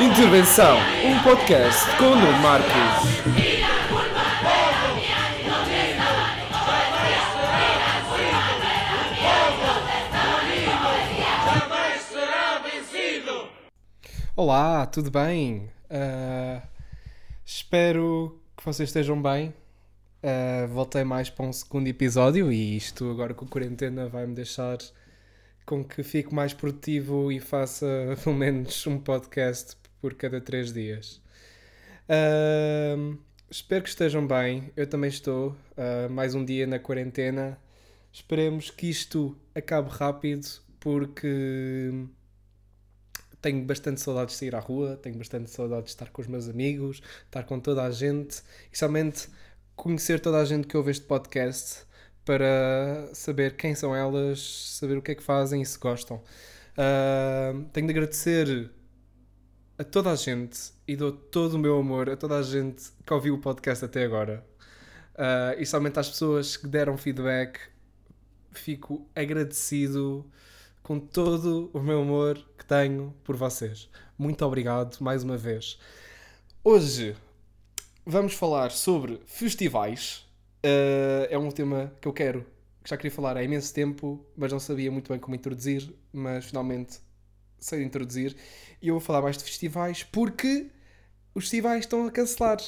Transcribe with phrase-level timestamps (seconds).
[0.00, 2.72] Intervenção, um podcast com o Nuno Marcos.
[14.36, 15.68] Olá, tudo bem?
[15.90, 16.62] Uh,
[17.44, 19.52] espero que vocês estejam bem.
[20.22, 24.78] Uh, voltei mais para um segundo episódio e isto agora com a quarentena vai-me deixar
[25.66, 27.86] com que fique mais produtivo e faça
[28.22, 31.20] pelo menos um podcast por cada três dias.
[32.08, 33.18] Uh,
[33.50, 34.72] espero que estejam bem.
[34.76, 35.50] Eu também estou.
[35.76, 37.58] Uh, mais um dia na quarentena.
[38.12, 40.46] Esperemos que isto acabe rápido
[40.80, 41.92] porque
[43.40, 46.48] tenho bastante saudades de sair à rua, tenho bastante saudades de estar com os meus
[46.48, 49.28] amigos, estar com toda a gente e somente
[49.76, 51.86] conhecer toda a gente que ouve este podcast
[52.24, 54.40] para saber quem são elas,
[54.78, 56.16] saber o que é que fazem e se gostam.
[56.76, 58.70] Uh, tenho de agradecer
[59.78, 63.14] a toda a gente e dou todo o meu amor a toda a gente que
[63.14, 64.44] ouviu o podcast até agora.
[65.14, 67.60] Uh, e somente às pessoas que deram feedback,
[68.50, 70.26] fico agradecido
[70.82, 73.88] com todo o meu amor que tenho por vocês.
[74.18, 75.78] Muito obrigado mais uma vez.
[76.64, 77.14] Hoje
[78.04, 80.26] vamos falar sobre festivais.
[80.64, 82.44] Uh, é um tema que eu quero,
[82.82, 86.46] que já queria falar há imenso tempo, mas não sabia muito bem como introduzir, mas
[86.46, 86.98] finalmente
[87.58, 88.36] sei introduzir.
[88.80, 90.70] E eu vou falar mais de festivais porque
[91.34, 92.58] os festivais estão a cancelar.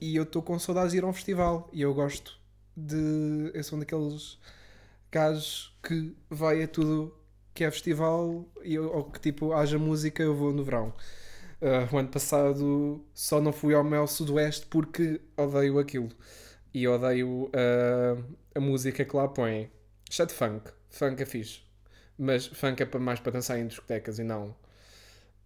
[0.00, 1.68] E eu estou com saudades de ir a um festival.
[1.72, 2.38] E eu gosto
[2.76, 3.50] de.
[3.54, 4.38] Eu sou um daqueles
[5.10, 7.14] gajos que vai a tudo
[7.54, 10.92] que é festival e, ou que tipo haja música, eu vou no verão.
[11.62, 16.10] Uh, o ano passado só não fui ao Mel Sudoeste porque odeio aquilo
[16.74, 19.70] e odeio uh, a música que lá põem.
[20.10, 20.70] Chat funk.
[20.90, 21.63] Funk é fixe.
[22.18, 24.54] Mas funk é mais para dançar em discotecas e não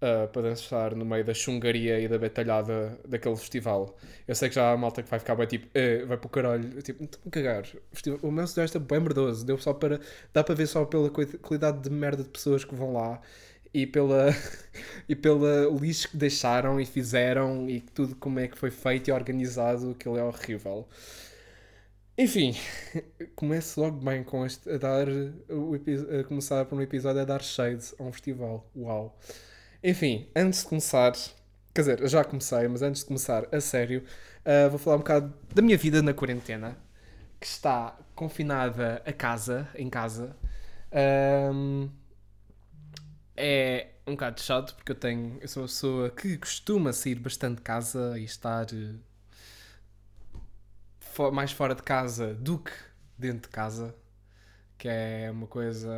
[0.02, 3.96] uh, para dançar no meio da chungaria e da batalhada daquele festival.
[4.26, 6.30] Eu sei que já há malta que vai ficar bem tipo, uh, vai para o
[6.30, 6.82] caralho.
[6.82, 7.64] Tipo, não cagar.
[8.22, 9.44] O meu sudeste é bem merdoso.
[9.44, 10.00] Deu só para,
[10.32, 13.20] dá para ver só pela qualidade de merda de pessoas que vão lá
[13.74, 14.28] e pela
[15.08, 19.12] e pela lixo que deixaram e fizeram e tudo como é que foi feito e
[19.12, 20.86] organizado, aquilo é horrível.
[22.18, 22.52] Enfim,
[23.36, 27.94] começo logo bem com este a dar a começar por um episódio a dar shade
[27.96, 28.68] a um festival.
[28.76, 29.16] Uau.
[29.84, 31.12] Enfim, antes de começar,
[31.72, 34.02] quer dizer, já comecei, mas antes de começar a sério,
[34.44, 36.76] uh, vou falar um bocado da minha vida na quarentena,
[37.38, 40.36] que está confinada a casa, em casa.
[41.54, 41.88] Um,
[43.36, 45.38] é um bocado chato porque eu tenho.
[45.40, 49.07] Eu sou uma pessoa que costuma sair bastante de casa e estar uh,
[51.32, 52.72] mais fora de casa do que
[53.16, 53.94] dentro de casa,
[54.76, 55.90] que é uma coisa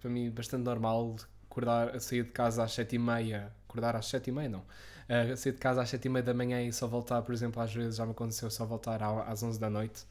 [0.00, 1.16] para mim bastante normal.
[1.50, 5.36] Acordar, sair de casa às sete e meia, acordar às sete e meia não, uh,
[5.36, 7.74] sair de casa às sete e meia da manhã e só voltar, por exemplo, às
[7.74, 10.04] vezes já me aconteceu só voltar às onze da noite.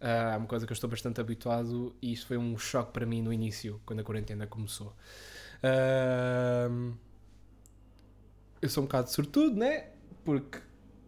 [0.00, 3.06] Uh, é uma coisa que eu estou bastante habituado e isto foi um choque para
[3.06, 4.96] mim no início, quando a quarentena começou.
[5.62, 6.92] Uh,
[8.60, 9.90] eu sou um bocado sortudo, né?
[10.24, 10.58] Porque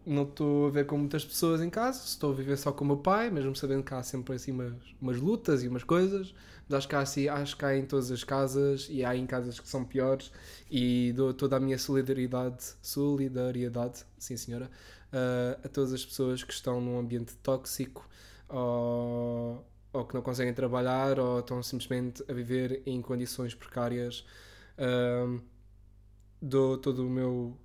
[0.05, 2.87] não estou a ver com muitas pessoas em casa, estou a viver só com o
[2.87, 6.33] meu pai, mesmo sabendo que há sempre assim umas, umas lutas e umas coisas.
[6.67, 9.25] Mas acho que há, assim, acho que há em todas as casas e há em
[9.25, 10.31] casas que são piores
[10.69, 14.69] e dou toda a minha solidariedade, solidariedade, sim senhora,
[15.13, 18.07] uh, a todas as pessoas que estão num ambiente tóxico
[18.49, 24.25] ou, ou que não conseguem trabalhar ou estão simplesmente a viver em condições precárias
[24.77, 25.39] um,
[26.41, 27.57] dou todo o meu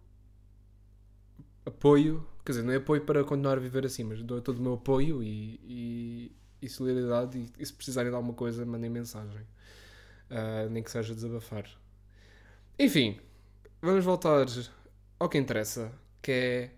[1.67, 4.63] apoio, quer dizer, não é apoio para continuar a viver assim, mas dou todo o
[4.63, 7.39] meu apoio e, e, e solidariedade.
[7.39, 9.43] E, e, se precisarem de alguma coisa, mandem mensagem,
[10.31, 11.65] uh, nem que seja desabafar.
[12.79, 13.21] Enfim,
[13.83, 14.47] vamos voltar
[15.19, 15.93] ao que interessa,
[16.23, 16.71] que é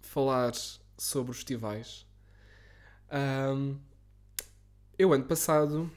[0.00, 0.52] falar
[0.96, 2.06] sobre os festivais.
[3.12, 3.78] Um,
[4.98, 5.90] eu, ano passado,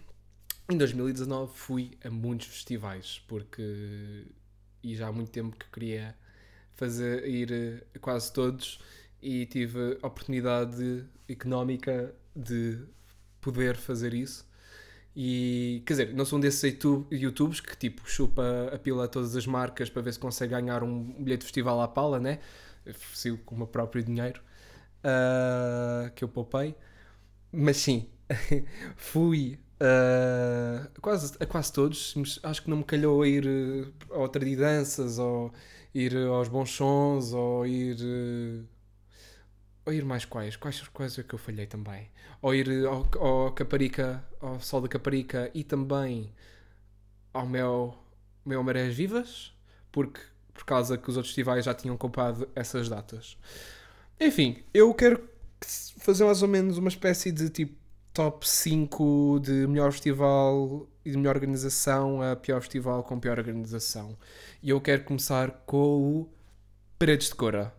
[0.69, 4.25] em 2019 fui a muitos festivais, porque
[4.85, 6.15] e já há muito tempo que queria
[6.75, 8.79] fazer ir a quase todos
[9.21, 12.79] e tive a oportunidade económica de
[13.41, 14.45] poder fazer isso.
[15.15, 19.07] E quer dizer, não sou um desses YouTube, YouTubes que tipo chupa a pila a
[19.07, 22.39] todas as marcas para ver se consegue ganhar um bilhete de festival à pala, né?
[22.87, 24.41] Ofereci com o meu próprio dinheiro
[25.03, 26.75] uh, que eu poupei.
[27.51, 28.09] Mas sim,
[28.97, 35.19] fui Uh, quase, a quase todos, acho que não me calhou ir uh, ao Tradidanças
[35.19, 35.51] ou
[35.95, 37.97] ir uh, aos Bons Sons ou ir.
[38.01, 38.67] Uh,
[39.85, 40.55] ou ir mais quais?
[40.57, 42.09] Quais quais é que eu falhei também?
[42.41, 46.33] Ou ir ao, ao Caparica, ao Sol da Caparica e também
[47.33, 47.95] ao meu,
[48.45, 49.53] meu Marés Vivas,
[49.91, 50.19] porque
[50.53, 53.37] por causa que os outros festivais já tinham comprado essas datas.
[54.19, 55.21] Enfim, eu quero
[55.61, 57.84] fazer mais ou menos uma espécie de tipo
[58.15, 64.17] top 5 de melhor festival e de melhor organização a pior festival com pior organização.
[64.63, 66.33] E eu quero começar com o
[66.97, 67.75] Paredes de Cora.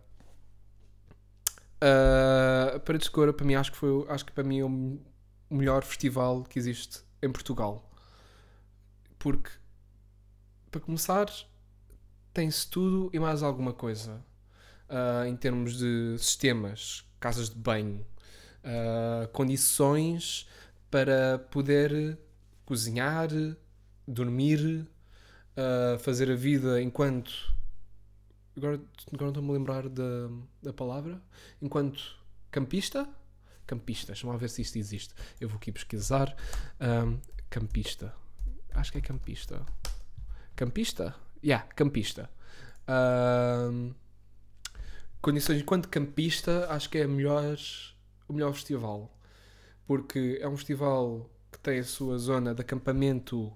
[1.77, 4.99] Uh, Paredes de Cora para mim acho que foi acho que para mim é o
[5.49, 7.89] melhor festival que existe em Portugal.
[9.17, 9.49] Porque
[10.69, 11.25] para começar
[12.31, 14.23] tem-se tudo e mais alguma coisa.
[14.87, 18.05] Uh, em termos de sistemas, casas de banho,
[18.67, 20.47] uh, condições
[20.91, 22.17] para poder
[22.65, 23.29] cozinhar,
[24.07, 24.87] dormir,
[25.55, 27.55] uh, fazer a vida enquanto.
[28.55, 28.79] Agora,
[29.13, 30.29] agora não estou-me a lembrar da,
[30.61, 31.21] da palavra.
[31.61, 32.17] Enquanto
[32.51, 33.07] campista.
[33.65, 35.13] Campista, deixa-me ver se isto existe.
[35.39, 36.35] Eu vou aqui pesquisar.
[36.79, 38.13] Um, campista.
[38.73, 39.65] Acho que é campista.
[40.55, 41.15] Campista?
[41.43, 42.29] Yeah, campista.
[42.87, 43.93] Um,
[45.21, 47.57] condições enquanto campista, acho que é a melhor
[48.27, 49.11] o melhor festival.
[49.85, 53.51] Porque é um festival que tem a sua zona de acampamento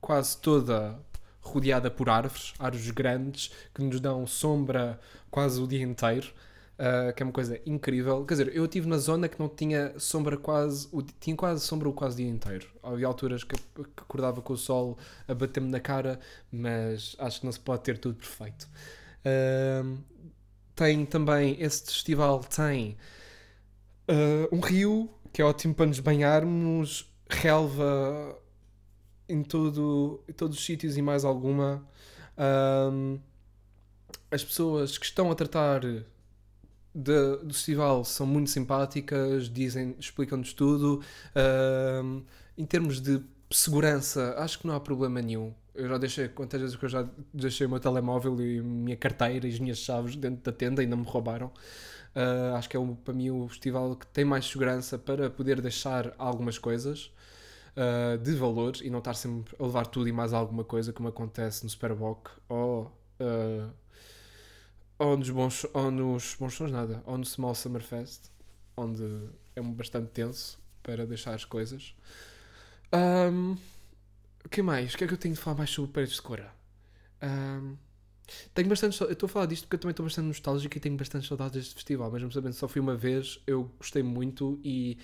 [0.00, 0.98] quase toda
[1.40, 4.98] rodeada por árvores, árvores grandes que nos dão sombra
[5.30, 6.32] quase o dia inteiro.
[6.72, 8.24] Uh, que é uma coisa incrível.
[8.24, 11.88] Quer dizer, eu estive na zona que não tinha sombra quase, o, tinha quase sombra
[11.88, 12.66] o quase dia inteiro.
[12.82, 16.18] Havia alturas que, que acordava com o sol a bater-me na cara,
[16.50, 18.68] mas acho que não se pode ter tudo perfeito.
[19.20, 19.98] Uh,
[20.74, 22.96] tem também, esse festival tem
[24.08, 28.38] uh, um rio que é ótimo para nos banharmos, relva
[29.28, 31.86] em, todo, em todos os sítios e mais alguma.
[32.38, 33.18] Um,
[34.30, 35.80] as pessoas que estão a tratar
[36.94, 41.02] de, do festival são muito simpáticas, dizem, explicam-nos tudo.
[42.04, 42.22] Um,
[42.56, 45.54] em termos de segurança, acho que não há problema nenhum.
[45.74, 48.96] Eu já deixei, quantas vezes que eu já deixei o meu telemóvel e a minha
[48.96, 51.50] carteira e as minhas chaves dentro da tenda não me roubaram.
[52.14, 55.62] Uh, acho que é um, para mim o festival que tem mais segurança para poder
[55.62, 57.10] deixar algumas coisas
[57.76, 61.08] uh, de valor e não estar sempre a levar tudo e mais alguma coisa, como
[61.08, 63.70] acontece no Superboc ou, uh,
[64.98, 68.30] ou, nos bons, ou nos bons sons, nada, ou no Small Summer Fest,
[68.76, 71.94] onde é bastante tenso para deixar as coisas.
[72.92, 73.56] Um,
[74.44, 74.92] o que mais?
[74.92, 76.52] O que é que eu tenho de falar mais sobre paredes de cora?
[77.22, 77.76] Um,
[78.54, 79.00] tenho bastante.
[79.00, 81.54] Eu estou a falar disto porque eu também estou bastante nostálgico e tenho bastante saudades
[81.54, 84.98] deste festival, mesmo sabendo só fui uma vez, eu gostei muito e,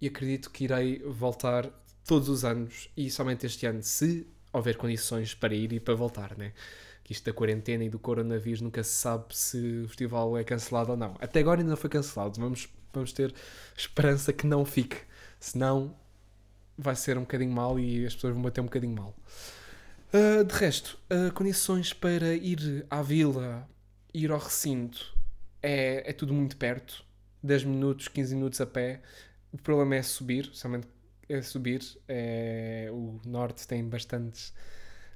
[0.00, 1.70] e acredito que irei voltar
[2.06, 6.36] todos os anos e somente este ano, se houver condições para ir e para voltar,
[6.36, 6.52] né?
[7.04, 10.92] Que isto da quarentena e do coronavírus nunca se sabe se o festival é cancelado
[10.92, 11.16] ou não.
[11.20, 13.34] Até agora ainda não foi cancelado, vamos, vamos ter
[13.76, 14.96] esperança que não fique,
[15.38, 15.94] senão
[16.76, 19.14] vai ser um bocadinho mal e as pessoas vão bater um bocadinho mal.
[20.12, 23.68] Uh, de resto, uh, condições para ir à vila,
[24.14, 25.14] ir ao recinto,
[25.62, 27.04] é, é tudo muito perto.
[27.42, 29.02] 10 minutos, 15 minutos a pé.
[29.52, 30.88] O problema é subir, somente
[31.28, 31.82] é subir.
[32.08, 34.52] É, o norte tem bastantes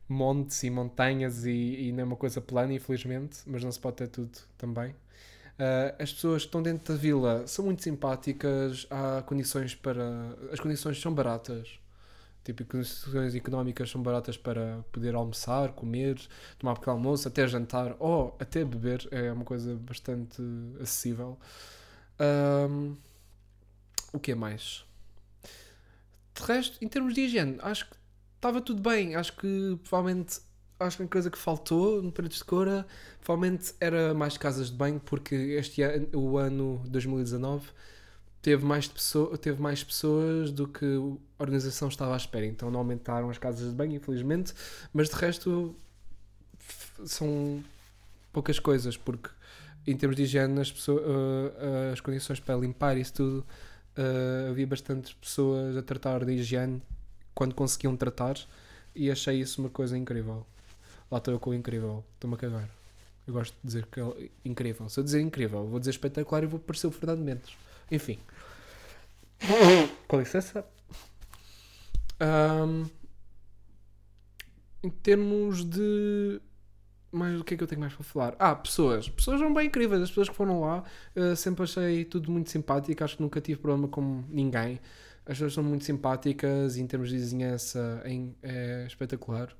[0.08, 3.96] montes e montanhas e, e não é uma coisa plana, infelizmente, mas não se pode
[3.96, 4.90] ter tudo também.
[4.90, 10.36] Uh, as pessoas que estão dentro da vila são muito simpáticas, há condições para.
[10.50, 11.78] As condições são baratas.
[12.44, 16.20] Tipo, condições económicas são baratas para poder almoçar, comer,
[16.58, 19.06] tomar pequeno almoço, até jantar ou até beber.
[19.12, 20.42] É uma coisa bastante
[20.80, 21.38] acessível.
[22.20, 22.96] Um,
[24.12, 24.84] o que é mais?
[26.34, 27.96] De resto, em termos de higiene, acho que
[28.36, 29.14] estava tudo bem.
[29.14, 30.40] Acho que provavelmente
[30.80, 32.86] acho que a coisa que faltou no Paredes de Cora
[33.20, 37.68] provavelmente era mais casas de banho, porque este ano, o ano 2019
[38.42, 42.44] teve mais, pessoa, teve mais pessoas do que a organização estava à espera.
[42.44, 44.52] Então não aumentaram as casas de banho, infelizmente,
[44.92, 45.74] mas de resto
[47.06, 47.62] são
[48.32, 49.30] poucas coisas, porque
[49.86, 53.46] em termos de higiene, as, pessoas, uh, as condições para limpar isso tudo,
[53.96, 56.82] uh, havia bastantes pessoas a tratar de higiene
[57.34, 58.36] quando conseguiam tratar
[58.94, 60.46] e achei isso uma coisa incrível.
[61.10, 62.68] Lá estou eu com o incrível, estou-me a cagar.
[63.26, 64.88] Eu gosto de dizer que é incrível.
[64.88, 67.52] Se eu dizer incrível, vou dizer espetacular e vou parecer o Fernando Mendes.
[67.92, 68.18] Enfim.
[70.08, 70.64] Com licença.
[72.18, 72.86] Um,
[74.82, 76.40] em termos de.
[77.10, 78.34] Mas o que é que eu tenho mais para falar?
[78.38, 79.06] Ah, pessoas.
[79.10, 80.00] Pessoas são bem incríveis.
[80.00, 80.82] As pessoas que foram lá
[81.14, 83.04] uh, sempre achei tudo muito simpático.
[83.04, 84.80] Acho que nunca tive problema com ninguém.
[85.26, 88.02] As pessoas são muito simpáticas e em termos de vizinhança
[88.42, 89.54] é espetacular.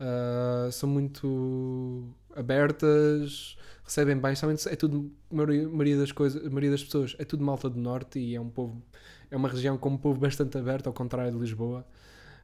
[0.00, 6.82] Uh, são muito abertas, recebem bem, somente é tudo, a maioria das coisas, maioria das
[6.82, 8.82] pessoas é tudo malta do norte e é um povo,
[9.30, 11.86] é uma região com um povo bastante aberto, ao contrário de Lisboa.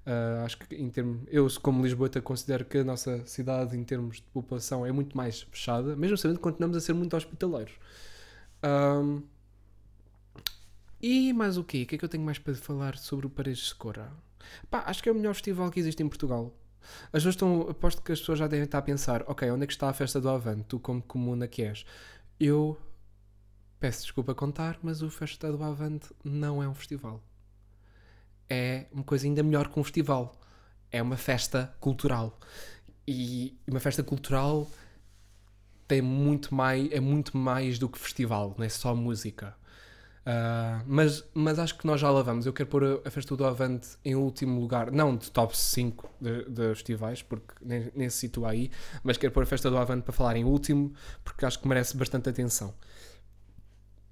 [0.07, 4.17] Uh, acho que em termos, eu como Lisboeta considero que a nossa cidade em termos
[4.17, 7.75] de população é muito mais fechada, mesmo sabendo que continuamos a ser muito hospitaleiros.
[8.65, 9.23] Um,
[11.03, 11.83] e mais o quê?
[11.83, 14.13] O que é que eu tenho mais para falar sobre o Paredes de Cora?
[14.71, 16.55] Pá, acho que é o melhor festival que existe em Portugal.
[17.07, 19.67] As pessoas estão, aposto que as pessoas já devem estar a pensar, ok, onde é
[19.67, 20.65] que está a festa do Avante?
[20.65, 21.85] Tu como comuna que és?
[22.39, 22.79] Eu
[23.79, 27.23] peço desculpa a contar, mas o Festa do Avante não é um festival.
[28.49, 30.39] É uma coisa ainda melhor que um festival.
[30.93, 32.39] É uma festa cultural.
[33.07, 34.69] E uma festa cultural
[35.89, 39.57] tem muito mais, é muito mais do que festival, não é só música.
[40.21, 42.45] Uh, mas, mas acho que nós já lá vamos.
[42.47, 46.11] Eu quero pôr a, a Festa do Avante em último lugar, não de top 5
[46.21, 48.71] de, festivais, porque nem, nem se situa aí,
[49.03, 50.93] mas quero pôr a Festa do Avante para falar em último,
[51.25, 52.75] porque acho que merece bastante atenção.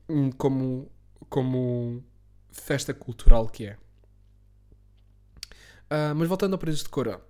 [0.09, 0.91] Hum, como,
[1.29, 2.03] como
[2.51, 3.77] festa cultural que é.
[5.91, 7.21] Uh, mas voltando ao Paredes de Cora,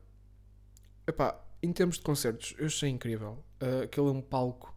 [1.06, 3.44] epá, em termos de concertos, eu achei incrível.
[3.60, 4.72] Uh, aquele é um palco,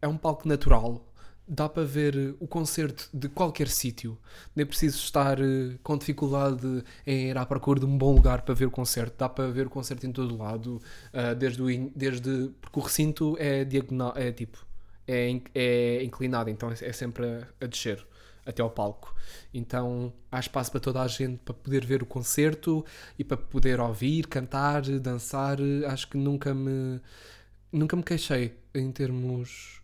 [0.00, 1.09] é um palco natural
[1.50, 4.16] dá para ver o concerto de qualquer sítio.
[4.54, 8.54] Nem preciso estar uh, com dificuldade em ir à procura de um bom lugar para
[8.54, 9.16] ver o concerto.
[9.18, 10.80] Dá para ver o concerto em todo lado,
[11.12, 14.64] uh, desde, o, desde porque o recinto é diagonal, é tipo
[15.08, 18.06] é, é inclinado, então é, é sempre a, a, descer
[18.46, 19.12] até ao palco.
[19.52, 22.84] Então há espaço para toda a gente para poder ver o concerto
[23.18, 25.58] e para poder ouvir, cantar, dançar.
[25.88, 27.00] Acho que nunca me
[27.72, 29.79] nunca me queixei em termos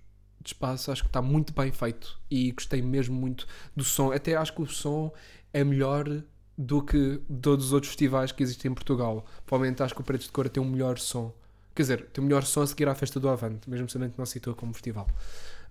[0.46, 4.12] de espaço, acho que está muito bem feito e gostei mesmo muito do som.
[4.12, 5.12] Até acho que o som
[5.52, 6.22] é melhor
[6.56, 9.26] do que todos os outros festivais que existem em Portugal.
[9.44, 11.32] Provavelmente acho que o Paredes de Cora tem um melhor som.
[11.74, 14.18] Quer dizer, tem um melhor som a seguir à festa do Avante, mesmo sabendo que
[14.18, 15.06] não se situa como festival.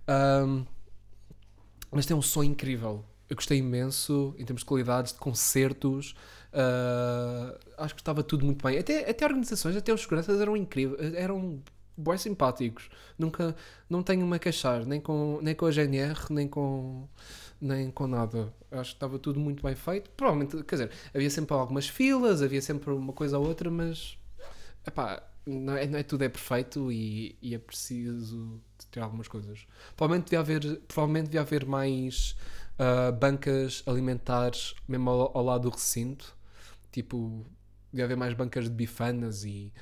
[0.08, 0.64] Um,
[1.90, 3.04] mas tem um som incrível.
[3.28, 6.14] Eu gostei imenso em termos de qualidades, de concertos.
[6.52, 8.78] Uh, acho que estava tudo muito bem.
[8.78, 11.12] Até, até organizações, até os seguranças eram incríveis.
[11.14, 11.60] Eram
[11.96, 12.88] bem simpáticos.
[13.18, 13.54] Nunca,
[13.88, 17.08] não tenho-me a queixar, nem com, nem com a GNR, nem com,
[17.60, 18.52] nem com nada.
[18.70, 20.10] Acho que estava tudo muito bem feito.
[20.10, 24.18] Provavelmente, quer dizer, havia sempre algumas filas, havia sempre uma coisa ou outra, mas
[24.86, 28.60] epá, não, é, não é tudo é perfeito e, e é preciso
[28.90, 29.66] ter algumas coisas.
[29.96, 32.36] Provavelmente devia haver, provavelmente devia haver mais
[32.78, 36.36] uh, bancas alimentares mesmo ao, ao, lado do recinto.
[36.90, 37.46] Tipo,
[37.92, 39.72] devia haver mais bancas de bifanas e,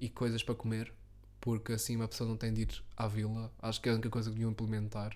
[0.00, 0.92] e coisas para comer
[1.44, 3.52] porque assim uma pessoa não tem de ir à vila.
[3.60, 5.14] Acho que é a única coisa que deviam implementar.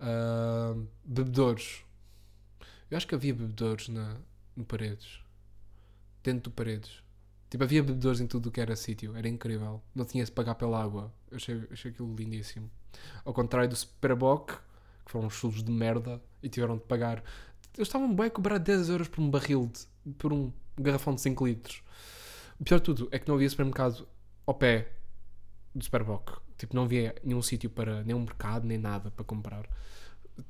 [0.00, 1.84] Uh, bebedores.
[2.90, 4.16] Eu acho que havia bebedores na,
[4.56, 5.20] no Paredes.
[6.24, 7.04] Dentro do Paredes.
[7.48, 9.16] Tipo, havia bebedores em tudo o que era sítio.
[9.16, 9.80] Era incrível.
[9.94, 11.14] Não tinha de pagar pela água.
[11.30, 12.68] Eu achei, achei aquilo lindíssimo.
[13.24, 14.48] Ao contrário do Superboc,
[15.06, 17.22] que foram uns chulos de merda e tiveram de pagar.
[17.76, 21.20] Eles estavam bem a cobrar 10 euros por um barril, de, por um garrafão de
[21.20, 21.80] 5 litros.
[22.58, 24.04] O pior de tudo é que não havia supermercado
[24.44, 24.97] ao pé
[25.78, 26.40] do Superboc.
[26.56, 29.68] Tipo, não havia nenhum sítio para, nem um mercado, nem nada para comprar.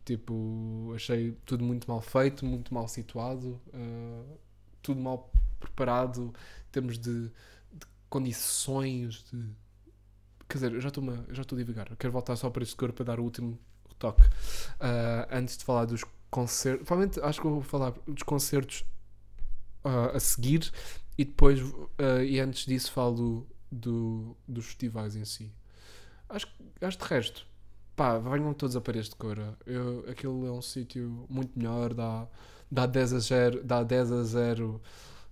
[0.04, 4.38] Tipo, achei tudo muito mal feito, muito mal situado, uh,
[4.82, 5.30] tudo mal
[5.60, 6.32] preparado
[6.66, 9.50] em termos de, de condições, de...
[10.48, 11.94] Quer dizer, eu já estou a divagar.
[11.96, 13.58] Quero voltar só para este cor para dar o último
[13.98, 14.22] toque.
[14.22, 18.84] Uh, antes de falar dos concertos, provavelmente acho que vou falar dos concertos
[19.84, 20.70] uh, a seguir
[21.18, 21.58] e depois,
[22.24, 25.52] e antes disso, falo do, dos festivais em si.
[26.28, 26.46] Acho,
[26.80, 27.46] acho de resto,
[27.96, 29.56] pá, venham todos a paredes de Cora.
[29.66, 32.26] Eu, aquilo é um sítio muito melhor, dá,
[32.70, 34.80] dá 10 a 0, dá 10 a 0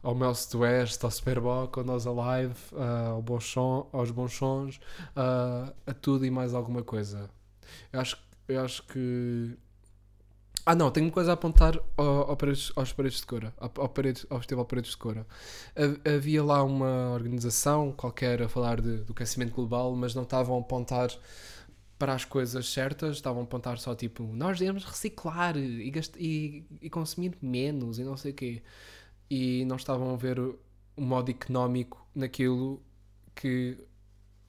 [0.02, 4.76] ao Mel West, ao Superboc, ao Nós Alive, uh, ao bons som, aos bons sons,
[5.16, 7.28] uh, a tudo e mais alguma coisa.
[7.93, 8.16] Eu acho,
[8.49, 9.59] eu acho que
[10.64, 13.70] ah, não, tenho uma coisa a apontar ao, ao paredes, aos Paredes de Cora, ao,
[13.76, 15.26] ao, Festival Paredes de Cora.
[16.04, 20.60] Havia lá uma organização qualquer a falar de, do aquecimento global, mas não estavam a
[20.60, 21.10] apontar
[21.98, 26.90] para as coisas certas, estavam a apontar só tipo, nós devemos reciclar e, e, e
[26.90, 28.62] consumir menos e não sei o quê.
[29.30, 30.58] E não estavam a ver o
[30.96, 32.82] modo económico naquilo
[33.34, 33.78] que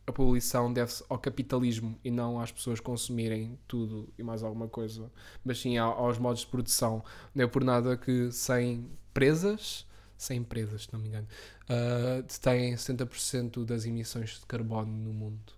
[0.07, 5.11] a poluição deve-se ao capitalismo e não às pessoas consumirem tudo e mais alguma coisa,
[5.43, 7.03] mas sim aos modos de produção.
[7.35, 9.85] Não é por nada que sem presas,
[10.17, 11.27] sem empresas, se não me engano,
[11.69, 15.53] uh, têm 70% das emissões de carbono no mundo.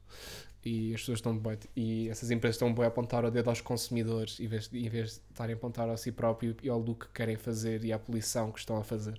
[0.65, 3.61] E as pessoas estão bem, e essas empresas estão bem a apontar o dedo aos
[3.61, 6.79] consumidores em vez, de, em vez de estarem a apontar a si próprio e ao
[6.79, 9.17] lucro que querem fazer e à poluição que estão a fazer.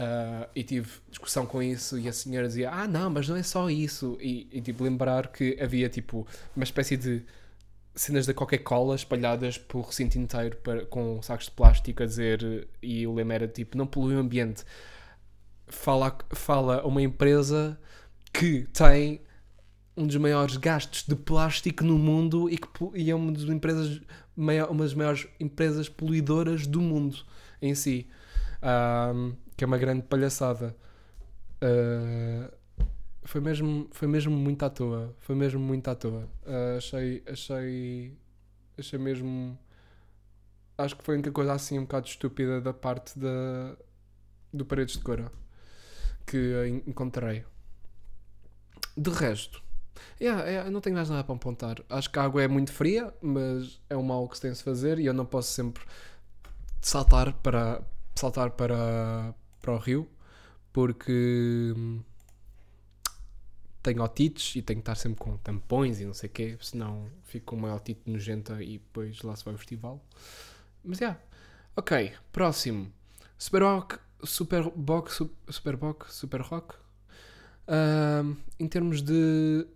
[0.00, 3.42] Uh, e tive discussão com isso e a senhora dizia, ah não, mas não é
[3.42, 4.16] só isso.
[4.18, 6.26] E, e tipo, lembrar que havia tipo
[6.56, 7.22] uma espécie de
[7.94, 13.06] cenas da Coca-Cola espalhadas pelo recinto inteiro para, com sacos de plástico a dizer, e
[13.06, 14.64] o lema era tipo, não polui o ambiente.
[15.66, 17.78] fala, fala uma empresa
[18.32, 19.20] que tem
[19.94, 24.00] um dos maiores gastos de plástico no mundo e, que, e é uma das empresas,
[24.34, 27.18] uma das maiores empresas poluidoras do mundo
[27.60, 28.08] em si.
[28.62, 30.74] Um, que é uma grande palhaçada.
[31.62, 32.50] Uh,
[33.24, 35.14] foi mesmo, foi mesmo muito à toa.
[35.18, 36.26] Foi mesmo muito à toa.
[36.46, 38.18] Uh, achei, achei,
[38.78, 39.58] achei mesmo.
[40.78, 43.76] Acho que foi a única coisa assim um bocado estúpida da parte da,
[44.50, 45.30] do Paredes de Cora
[46.26, 47.44] que encontrei.
[48.96, 49.62] De resto,
[50.18, 51.76] yeah, yeah, não tenho mais nada para apontar.
[51.90, 54.62] Acho que a água é muito fria, mas é um mal que se tem de
[54.62, 55.82] fazer e eu não posso sempre
[56.80, 57.82] saltar para
[58.14, 60.08] saltar para, para o rio
[60.72, 62.02] porque hum,
[63.82, 67.10] tenho otites e tenho que estar sempre com tampões e não sei o quê, senão
[67.24, 70.04] fico com uma otite nojenta e depois lá se vai o festival.
[70.84, 71.06] Mas já.
[71.06, 71.20] Yeah.
[71.76, 72.92] Ok, próximo.
[73.38, 76.74] Super Rock, Super Box, Super Box, Super Rock.
[77.66, 79.66] Uh, em termos de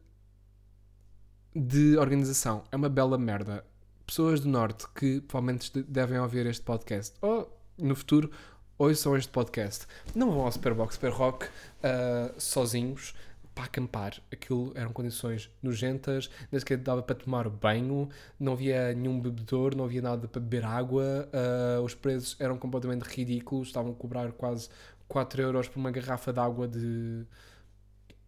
[1.55, 3.65] de organização, é uma bela merda.
[4.05, 8.31] Pessoas do Norte que provavelmente devem ouvir este podcast ou no futuro
[8.79, 9.87] ouçam este podcast.
[10.15, 13.15] Não vão ao Superbox Super Rock uh, sozinhos
[13.55, 14.21] para acampar.
[14.33, 19.85] Aquilo eram condições nojentas, nem sequer dava para tomar banho, não havia nenhum bebedor, não
[19.85, 24.69] havia nada para beber água, uh, os preços eram completamente ridículos, estavam a cobrar quase
[25.07, 27.25] 4 euros por uma garrafa de água de,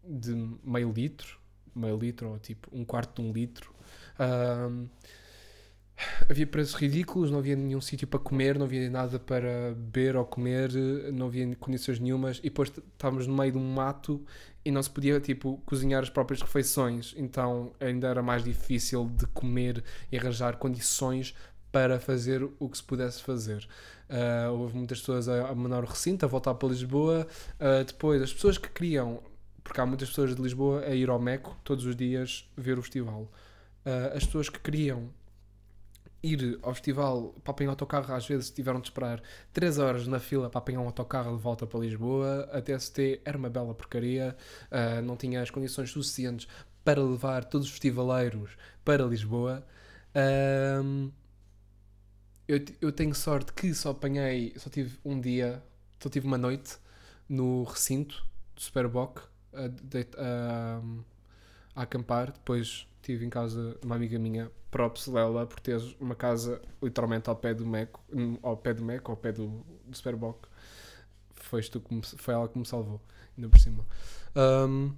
[0.05, 1.41] de meio litro,
[1.75, 3.75] meio litro ou tipo um quarto de um litro.
[4.19, 4.89] Uh,
[6.29, 10.25] havia preços ridículos, não havia nenhum sítio para comer, não havia nada para beber ou
[10.25, 10.71] comer,
[11.13, 14.25] não havia condições nenhumas, e depois estávamos no meio de um mato
[14.65, 19.27] e não se podia tipo cozinhar as próprias refeições, então ainda era mais difícil de
[19.29, 21.35] comer e arranjar condições
[21.71, 23.67] para fazer o que se pudesse fazer.
[24.09, 27.27] Uh, houve muitas pessoas a abandonar o recinto, a voltar para Lisboa.
[27.61, 29.23] Uh, depois, as pessoas que queriam,
[29.63, 32.83] porque há muitas pessoas de Lisboa a ir ao Meco todos os dias ver o
[32.83, 33.31] festival.
[33.85, 35.11] Uh, as pessoas que queriam
[36.27, 40.19] ir ao festival para apanhar um autocarro, às vezes tiveram de esperar 3 horas na
[40.19, 42.49] fila para apanhar um autocarro de volta para Lisboa.
[42.53, 44.37] A TST era uma bela porcaria,
[44.71, 46.49] uh, não tinha as condições suficientes
[46.85, 49.67] para levar todos os festivaleiros para Lisboa.
[50.85, 51.11] Um,
[52.49, 55.63] eu, eu tenho sorte que só apanhei, só tive um dia,
[56.01, 56.79] só tive uma noite
[57.29, 59.21] no recinto do Superboc
[59.53, 59.67] a,
[60.19, 60.81] a,
[61.77, 62.33] a acampar.
[62.33, 67.37] Depois tive em casa uma amiga minha, props Lela, por ter uma casa literalmente ao
[67.37, 68.03] pé do Meco,
[68.43, 70.47] ao pé do Meco, ao pé do, do Superboc.
[71.35, 73.01] Foi, tu que foi ela que me salvou,
[73.37, 73.87] ainda por cima.
[74.35, 74.93] Um,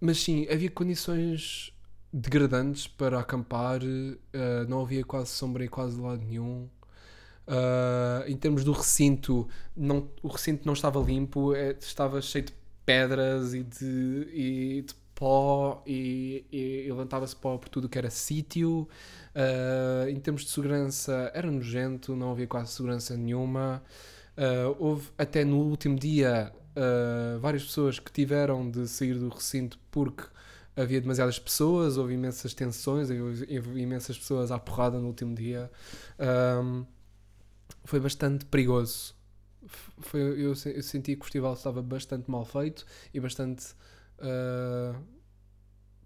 [0.00, 1.72] mas sim, havia condições
[2.12, 6.68] degradantes para acampar, uh, não havia quase sombra em quase lado nenhum.
[7.46, 12.52] Uh, em termos do recinto, não, o recinto não estava limpo, é, estava cheio de
[12.84, 18.10] pedras e de, e de pó e, e, e levantava-se pó por tudo que era
[18.10, 18.88] sítio.
[19.36, 23.80] Uh, em termos de segurança, era nojento, não havia quase segurança nenhuma.
[24.36, 29.78] Uh, houve até no último dia uh, várias pessoas que tiveram de sair do recinto
[29.92, 30.24] porque
[30.74, 35.70] havia demasiadas pessoas, houve imensas tensões, houve imensas pessoas à porrada no último dia.
[36.18, 36.84] Um,
[37.84, 39.14] foi bastante perigoso.
[40.00, 43.72] Foi, eu, eu, senti que o festival estava bastante mal feito e bastante
[44.22, 44.98] uh,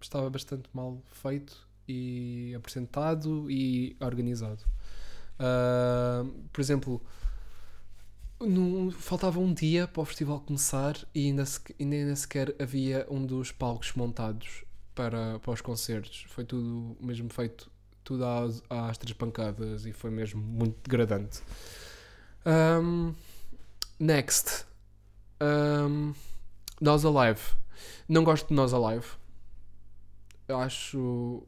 [0.01, 4.63] estava bastante mal feito e apresentado e organizado.
[5.39, 7.01] Uh, por exemplo,
[8.39, 13.25] no, faltava um dia para o festival começar e ainda, se, ainda sequer havia um
[13.25, 16.25] dos palcos montados para, para os concertos.
[16.29, 17.71] Foi tudo mesmo feito
[18.03, 21.41] tudo às, às três pancadas e foi mesmo muito degradante.
[22.45, 23.13] Um,
[23.99, 24.65] next.
[25.41, 26.13] Um,
[26.79, 27.41] Nós Alive.
[28.07, 29.07] Não gosto de Nós Alive.
[30.47, 31.43] Acho.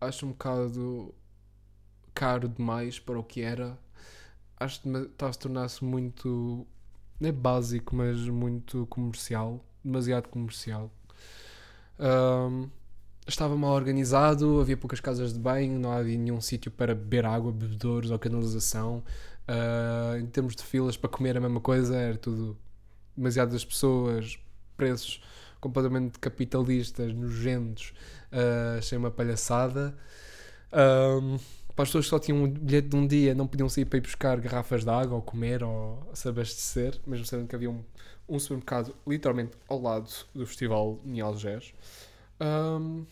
[0.00, 1.14] Acho um bocado
[2.14, 3.78] caro demais para o que era.
[4.58, 6.66] Acho que está a se tornar-se muito.
[7.18, 9.64] Não é básico, mas muito comercial.
[9.82, 10.90] Demasiado comercial.
[11.98, 12.68] Um,
[13.26, 17.52] estava mal organizado, havia poucas casas de banho, não havia nenhum sítio para beber água,
[17.52, 19.02] bebedouros ou canalização.
[19.48, 22.56] Uh, em termos de filas para comer a mesma coisa, era tudo
[23.16, 24.38] demasiadas pessoas,
[24.76, 25.22] preços
[25.60, 27.94] completamente capitalistas, nojentos,
[28.32, 29.96] uh, achei uma palhaçada.
[30.72, 31.38] Um,
[31.74, 33.96] para as pessoas que só tinham um bilhete de um dia, não podiam sair para
[33.96, 37.82] ir buscar garrafas de água, ou comer, ou se abastecer, mesmo sabendo que havia um,
[38.28, 41.74] um supermercado literalmente ao lado do festival em Algés.
[42.40, 43.04] Um,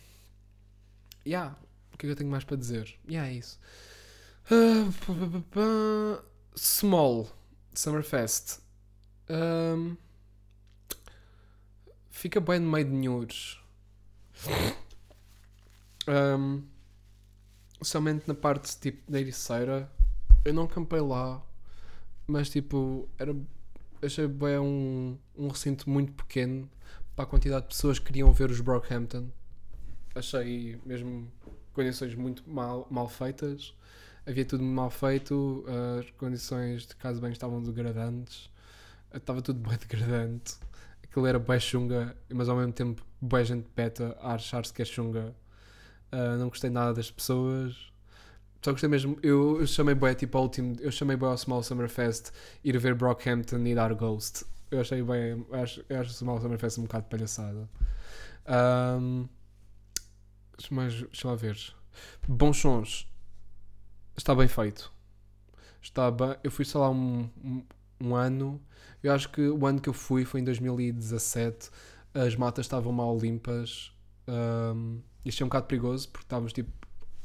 [1.26, 1.56] yeah,
[1.92, 2.94] o que é que eu tenho mais para dizer?
[3.08, 3.58] Yeah, é isso.
[4.50, 6.22] Uh,
[6.54, 7.28] Small
[7.74, 8.60] Summerfest.
[9.28, 9.96] Um,
[12.12, 13.58] fica bem no meio de Nhures.
[16.06, 16.62] Um,
[17.82, 19.90] somente na parte tipo da Ericeira,
[20.44, 21.42] eu não campei lá,
[22.26, 23.34] mas tipo, era,
[24.00, 26.70] achei bem um, um recinto muito pequeno
[27.16, 29.28] para a quantidade de pessoas que queriam ver os Brockhampton.
[30.14, 31.30] Achei mesmo
[31.72, 33.74] condições muito mal, mal feitas.
[34.26, 35.64] Havia tudo mal feito,
[35.98, 38.50] as condições de casa bem estavam degradantes,
[39.12, 40.56] estava tudo bem degradante.
[41.12, 44.84] Aquilo era bem chunga, mas ao mesmo tempo bem gente beta a achar-se que é
[44.86, 45.36] chunga.
[46.10, 47.92] Uh, não gostei nada das pessoas.
[48.62, 49.18] Só gostei mesmo.
[49.22, 50.74] Eu, eu chamei bem, tipo, ao último.
[50.80, 52.30] Eu chamei bem ao Small Summer Fest
[52.64, 54.46] ir ver Brockhampton e dar Ghost.
[54.70, 55.44] Eu achei bem.
[55.50, 57.68] Eu acho, eu acho o Small Summer Fest um bocado palhaçada.
[58.98, 59.28] Um,
[60.70, 61.58] mas deixa lá ver.
[62.26, 63.06] Bons sons.
[64.16, 64.90] Está bem feito.
[65.82, 66.36] Está bem.
[66.42, 67.62] Eu fui só lá um, um,
[68.00, 68.58] um ano.
[69.02, 71.70] Eu acho que o ano que eu fui foi em 2017.
[72.14, 73.92] As matas estavam mal limpas.
[74.28, 76.70] Um, isto é um bocado perigoso porque estávamos tipo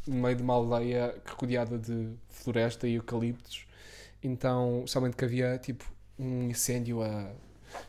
[0.08, 3.66] no meio de uma aldeia rodeada de floresta e eucaliptos.
[4.24, 5.86] Então, somente que havia tipo
[6.18, 7.32] um incêndio a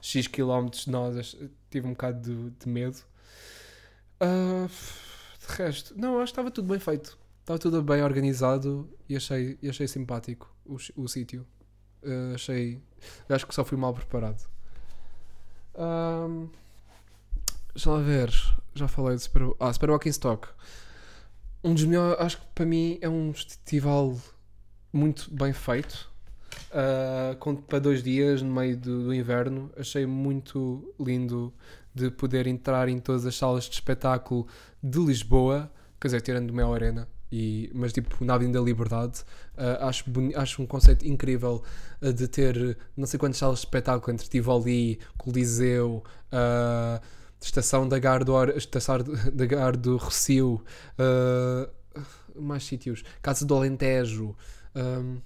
[0.01, 1.37] X quilómetros de nós,
[1.71, 2.99] tive um bocado de, de medo.
[4.21, 7.17] Uh, de resto, não, acho que estava tudo bem feito.
[7.41, 11.47] Estava tudo bem organizado e achei, achei simpático o, o sítio.
[12.03, 12.83] Uh, achei.
[13.29, 14.49] Acho que só fui mal preparado.
[15.79, 16.49] Um,
[17.87, 18.31] lá ver.
[18.75, 20.49] Já falei de Super, ah, Super Walking Stock.
[21.63, 24.17] Um dos melhores, acho que para mim é um festival
[24.93, 26.09] muito bem feito.
[26.71, 29.71] Uh, com, para dois dias no meio do, do, inverno.
[29.77, 31.53] Achei muito lindo
[31.95, 34.47] de poder entrar em todas as salas de espetáculo
[34.83, 37.09] de Lisboa, quer dizer, tirando do Mel Arena.
[37.31, 39.21] E, mas tipo na Avenida da Liberdade
[39.59, 41.63] uh, acho, acho um conceito incrível
[42.01, 47.05] uh, de ter não sei quantas salas de espetáculo entre Tivoli, Coliseu, uh,
[47.41, 48.99] Estação da Gar do, Estação
[49.33, 50.61] da Gar do Recio,
[52.35, 54.35] mais sítios, Casa do Alentejo.
[54.75, 55.21] Um,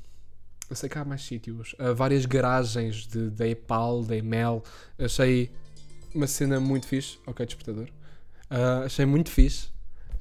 [0.69, 1.75] eu sei que há mais sítios.
[1.97, 4.63] Várias garagens de, da EPAL, da EMEL.
[4.99, 5.51] Achei
[6.15, 7.19] uma cena muito fixe.
[7.27, 7.89] Ok, despertador.
[8.85, 9.72] Achei muito fixe.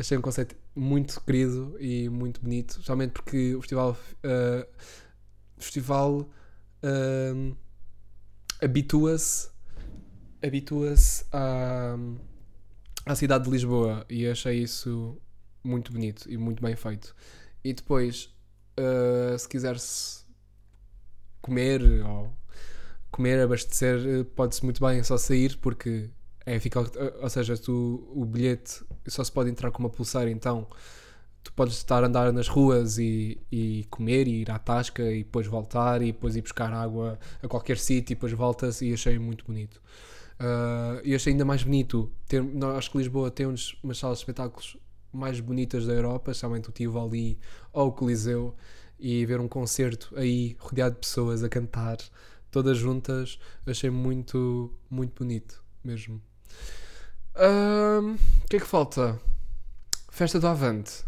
[0.02, 2.72] Achei um conceito muito querido e muito bonito.
[2.72, 3.96] Especialmente porque o festival.
[4.26, 4.68] Uh,
[5.58, 6.28] festival
[8.60, 9.52] habitua-se
[10.42, 11.96] habitua-se à,
[13.06, 15.22] à cidade de Lisboa e achei isso
[15.64, 17.16] muito bonito e muito bem feito.
[17.64, 18.34] E depois,
[18.80, 20.26] uh, se quiser-se
[21.44, 22.36] comer ou
[23.12, 26.10] comer, abastecer, pode-se muito bem só sair porque
[26.46, 26.80] é, fica,
[27.22, 30.68] ou seja, tu, o bilhete só se pode entrar com uma pulseira, então
[31.44, 35.24] tu podes estar a andar nas ruas e, e comer e ir à tasca e
[35.24, 39.18] depois voltar e depois ir buscar água a qualquer sítio e depois voltas e achei
[39.18, 39.82] muito bonito.
[40.40, 42.44] Uh, e achei ainda mais bonito, ter,
[42.76, 44.78] acho que Lisboa tem uns, umas salas de espetáculos
[45.14, 47.38] mais bonitas da Europa, somente o Tivoli
[47.72, 48.56] ou o Coliseu,
[49.00, 51.98] e ver um concerto aí rodeado de pessoas a cantar,
[52.50, 56.22] todas juntas, achei muito, muito bonito mesmo.
[57.36, 59.20] O que é que falta?
[60.10, 61.04] Festa do Avante.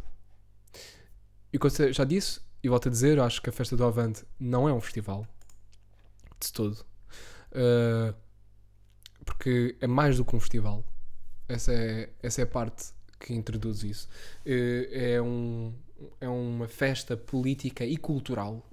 [1.51, 4.67] E como já disse, e volto a dizer, acho que a Festa do Avante não
[4.67, 5.27] é um festival.
[6.39, 6.85] De todo.
[7.51, 8.15] Uh,
[9.25, 10.83] porque é mais do que um festival.
[11.47, 14.07] Essa é, essa é a parte que introduz isso.
[14.45, 15.73] Uh, é um,
[16.21, 18.65] é uma festa política e cultural.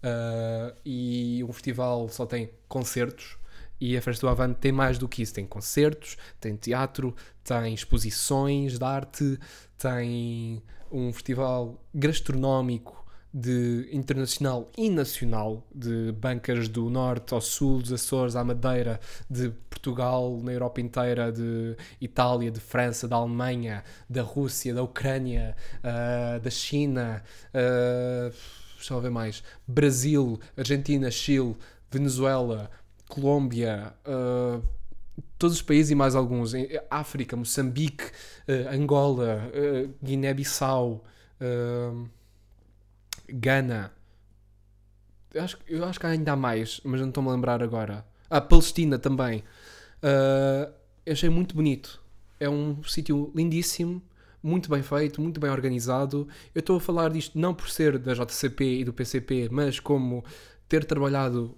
[0.00, 3.38] Uh, e um festival só tem concertos.
[3.80, 7.14] E a Festa do Avante tem mais do que isso: tem concertos, tem teatro,
[7.44, 9.38] tem exposições de arte,
[9.76, 12.98] tem um festival gastronómico
[13.32, 19.50] de internacional e nacional, de bancas do norte ao sul, dos Açores à Madeira, de
[19.68, 26.40] Portugal, na Europa inteira, de Itália, de França, da Alemanha, da Rússia, da Ucrânia, uh,
[26.40, 28.34] da China, uh,
[28.76, 31.54] deixa eu ver mais, Brasil, Argentina, Chile,
[31.90, 32.70] Venezuela,
[33.08, 34.62] Colômbia, uh,
[35.38, 36.52] todos os países e mais alguns,
[36.90, 41.04] África, Moçambique, uh, Angola, uh, Guiné-Bissau,
[43.28, 43.92] Gana.
[45.32, 48.04] Eu acho, eu acho que ainda há mais, mas não estou-me a lembrar agora.
[48.30, 49.42] Ah, Palestina também.
[50.02, 50.72] Uh,
[51.10, 52.00] achei muito bonito.
[52.40, 54.02] É um sítio lindíssimo,
[54.42, 56.28] muito bem feito, muito bem organizado.
[56.54, 60.24] Eu estou a falar disto não por ser da JCP e do PCP, mas como
[60.68, 61.56] ter trabalhado,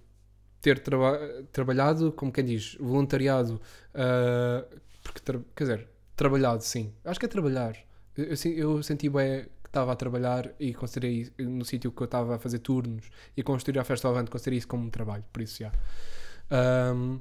[0.60, 1.18] ter traba
[1.52, 3.60] trabalhado, como quem diz, voluntariado,
[3.94, 5.20] uh, porque,
[5.54, 6.92] quer dizer, trabalhado, sim.
[7.04, 7.76] Acho que é trabalhar.
[8.16, 12.34] Eu, eu, eu senti bem estava a trabalhar e considerei no sítio que eu estava
[12.34, 15.62] a fazer turnos e construir a festa ao considerei isso como um trabalho, por isso
[15.62, 15.72] já.
[16.94, 17.20] Um,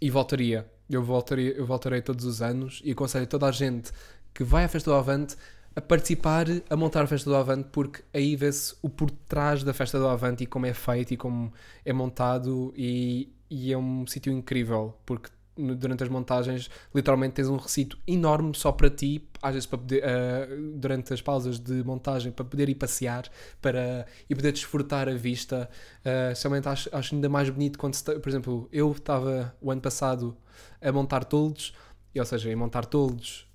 [0.00, 0.66] e voltaria.
[0.88, 3.92] Eu voltarei, eu voltarei todos os anos e aconselho toda a gente
[4.32, 5.36] que vai à Festa do Avante
[5.78, 9.72] a participar, a montar a Festa do Avante, porque aí vê-se o por trás da
[9.72, 11.52] Festa do Avante e como é feito e como
[11.84, 17.56] é montado e, e é um sítio incrível, porque durante as montagens literalmente tens um
[17.56, 22.32] recinto enorme só para ti, às vezes para poder, ah, durante as pausas de montagem,
[22.32, 23.28] para poder ir passear
[23.62, 25.70] para, e poder desfrutar a vista.
[26.00, 29.80] Uh, somente acho, acho ainda mais bonito quando, se por exemplo, eu estava o ano
[29.80, 30.36] passado
[30.82, 31.72] a montar toldos,
[32.12, 33.47] e, ou seja, em montar toldos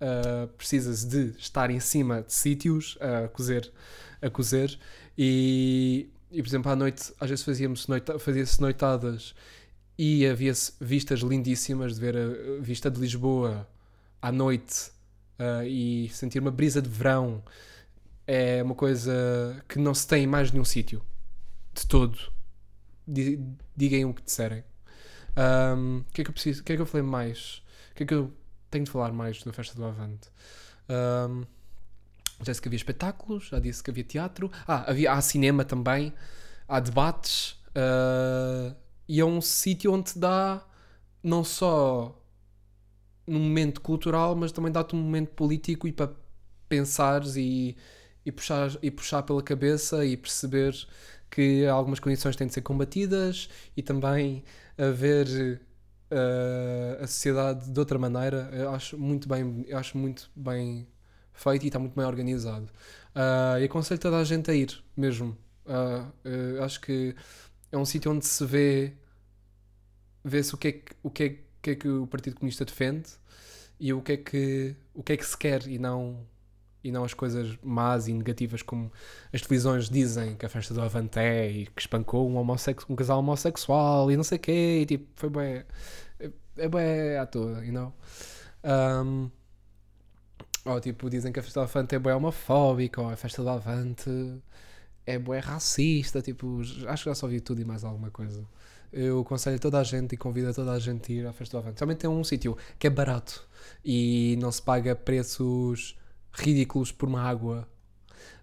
[0.00, 3.70] uh, precisas de estar em cima de sítios a cozer,
[4.22, 4.78] a cozer
[5.16, 9.34] e, e, por exemplo, à noite, às vezes fazíamos noita, fazia-se noitadas
[9.98, 13.68] e havia-se vistas lindíssimas de ver a vista de Lisboa
[14.22, 14.90] à noite
[15.38, 17.42] uh, e sentir uma brisa de verão
[18.26, 21.02] é uma coisa que não se tem em mais nenhum sítio
[21.74, 22.18] de todo.
[23.06, 23.40] Di-
[23.76, 24.62] Digam o que disserem.
[25.36, 26.60] Um, O que é que eu preciso?
[26.60, 27.62] O que é que eu falei mais?
[27.92, 28.32] O que é que eu
[28.70, 30.28] tenho de falar mais da festa do Avante?
[30.88, 31.44] Um,
[32.40, 34.50] já disse que havia espetáculos, já disse que havia teatro.
[34.66, 36.12] Ah, havia, há cinema também,
[36.68, 37.52] há debates.
[37.70, 38.74] uh,
[39.08, 40.62] e é um sítio onde te dá
[41.22, 42.14] não só
[43.26, 46.12] num momento cultural, mas também dá-te um momento político e para
[46.68, 47.76] pensares e,
[48.24, 50.74] e, puxar, e puxar pela cabeça e perceber
[51.30, 54.44] que algumas condições têm de ser combatidas e também
[54.76, 55.60] a ver
[56.10, 58.50] uh, a sociedade de outra maneira.
[58.52, 60.86] Eu acho muito bem, acho muito bem
[61.32, 62.68] feito e está muito bem organizado.
[63.14, 65.36] Uh, e aconselho toda a gente a ir mesmo.
[65.66, 67.14] Uh, acho que
[67.70, 68.94] é um sítio onde se vê
[70.24, 73.08] vê-se o que é que, o que, é, que é que o Partido Comunista defende
[73.80, 76.26] e o que é que, o que, é que se quer e não,
[76.82, 78.90] e não as coisas más e negativas como
[79.32, 83.18] as televisões dizem que a festa do Avante é e que espancou um, um casal
[83.18, 85.64] homossexual e não sei o quê e tipo, foi bem
[86.56, 87.92] é, bem à toa, you know
[88.64, 89.30] um,
[90.64, 93.48] ou tipo, dizem que a festa do Avante é bem homofóbica ou a festa do
[93.48, 94.10] Avante
[95.06, 98.44] é bem racista tipo, acho que já só vi tudo e mais alguma coisa
[98.92, 101.60] eu aconselho toda a gente e convido toda a gente a ir à Festa do
[101.60, 101.76] Avante.
[101.76, 103.46] Também tem um sítio que é barato
[103.84, 105.94] e não se paga preços
[106.32, 107.68] ridículos por uma água.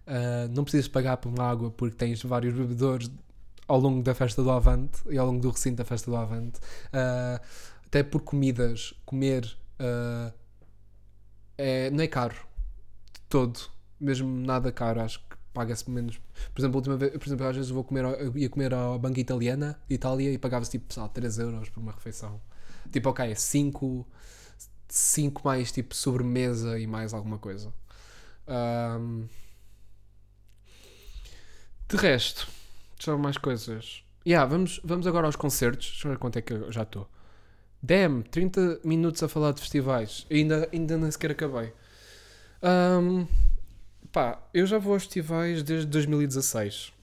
[0.08, 3.10] Uh, não precisas pagar por uma água porque tens vários bebedores
[3.68, 6.60] ao longo da Festa do Avante e ao longo do recinto da Festa do Avante.
[6.88, 7.44] Uh,
[7.86, 9.46] até por comidas, comer
[9.80, 10.34] uh,
[11.58, 12.36] é, não é caro
[13.14, 13.60] de todo,
[14.00, 16.20] mesmo nada caro, acho que paga-se menos.
[16.54, 18.74] Por exemplo, a última vez, por exemplo, às vezes eu vou comer, eu ia comer
[18.74, 22.42] à banca italiana, Itália, e pagava-se tipo, sei lá, 3 euros por uma refeição.
[22.92, 24.06] Tipo, ok, 5,
[24.88, 27.74] 5 mais tipo sobremesa e mais alguma coisa.
[28.48, 29.26] Ahm,
[31.88, 32.48] de resto,
[33.00, 34.04] só mais coisas.
[34.26, 35.88] Yeah, vamos, vamos agora aos concertos.
[35.88, 37.08] Deixa eu ver quanto é que eu já estou.
[37.82, 40.26] Damn, 30 minutos a falar de festivais.
[40.32, 41.72] Ainda, ainda nem sequer acabei.
[42.62, 43.28] Ahm,
[44.16, 46.94] Pá, eu já vou aos festivais desde 2016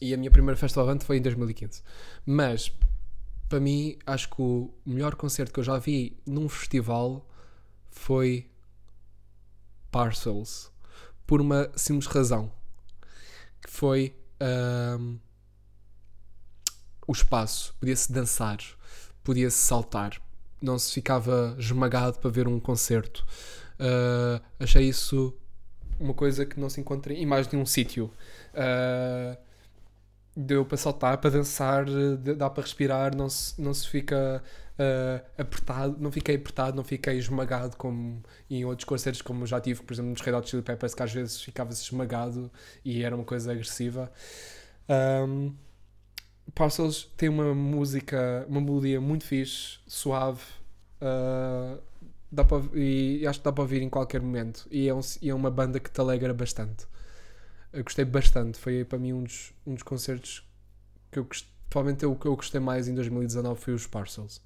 [0.00, 1.82] e a minha primeira festa ao Avante foi em 2015.
[2.24, 2.72] Mas,
[3.48, 7.26] para mim, acho que o melhor concerto que eu já vi num festival
[7.90, 8.50] foi
[9.90, 10.70] Parcels.
[11.26, 12.52] Por uma simples razão.
[13.60, 15.16] Que foi ahm,
[17.06, 17.74] o espaço.
[17.80, 18.58] Podia-se dançar,
[19.24, 20.20] podia-se saltar.
[20.60, 23.26] Não se ficava esmagado para ver um concerto.
[23.78, 25.34] Ah, achei isso
[25.98, 28.10] uma coisa que não se encontra em mais nenhum sítio.
[28.52, 29.36] Uh,
[30.36, 34.42] deu para saltar, para dançar, de- dá para respirar, não se, não se fica
[34.78, 39.82] uh, apertado, não fiquei apertado, não fiquei esmagado como em outros concertos, como já tive,
[39.82, 42.50] por exemplo, nos Red Hot Chili Peppers, que às vezes ficava-se esmagado
[42.84, 44.12] e era uma coisa agressiva.
[44.88, 45.54] Um,
[46.54, 50.42] Parcels tem uma música, uma melodia muito fixe, suave,
[51.02, 51.78] uh,
[52.30, 54.66] dá para, e acho que dá para ouvir em qualquer momento.
[54.70, 56.86] E é, um- e é uma banda que te alegra bastante.
[57.76, 58.58] Eu gostei bastante.
[58.58, 60.44] Foi para mim um dos, um dos concertos
[61.10, 61.26] que eu.
[61.68, 64.40] Provavelmente o que eu gostei mais em 2019 foi os Parcels.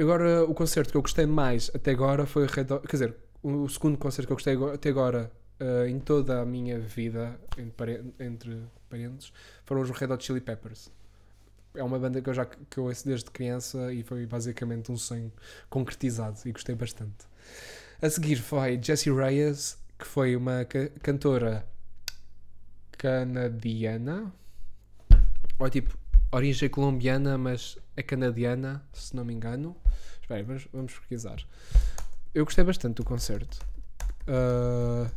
[0.00, 3.68] Agora, o concerto que eu gostei mais até agora foi Red Hot- Quer dizer, o
[3.68, 8.04] segundo concerto que eu gostei até agora eh, em toda a minha vida, entre, pare-
[8.20, 8.58] entre
[8.90, 9.32] parentes,
[9.64, 10.90] foram os Red Hot Chili Peppers.
[11.74, 14.96] É uma banda que eu já que eu ouço desde criança e foi basicamente um
[14.98, 15.32] sonho
[15.70, 17.26] concretizado e gostei bastante.
[18.02, 21.66] A seguir foi Jessie Reyes, que foi uma ca- cantora
[23.00, 24.30] canadiana,
[25.58, 25.96] ou tipo
[26.30, 29.74] origem colombiana, mas é canadiana, se não me engano.
[30.20, 31.38] Espera, vamos, vamos pesquisar.
[32.34, 33.58] Eu gostei bastante do concerto.
[34.28, 35.10] Ah,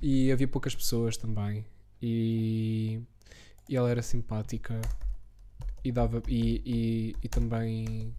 [0.00, 1.64] e havia poucas pessoas também.
[2.02, 3.00] E,
[3.66, 4.78] e ela era simpática
[5.82, 8.14] e dava e, e, e também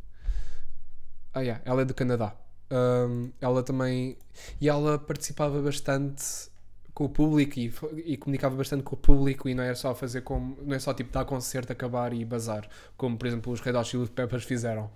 [1.33, 2.35] Ah, yeah, ela é do Canadá.
[2.71, 4.17] Um, ela também.
[4.59, 6.51] E ela participava bastante
[6.93, 7.73] com o público e,
[8.05, 10.57] e comunicava bastante com o público e não é só fazer como.
[10.61, 12.67] Não é só tipo dar concerto, acabar e bazar.
[12.95, 14.89] Como por exemplo os Red Hot Chili Peppers fizeram.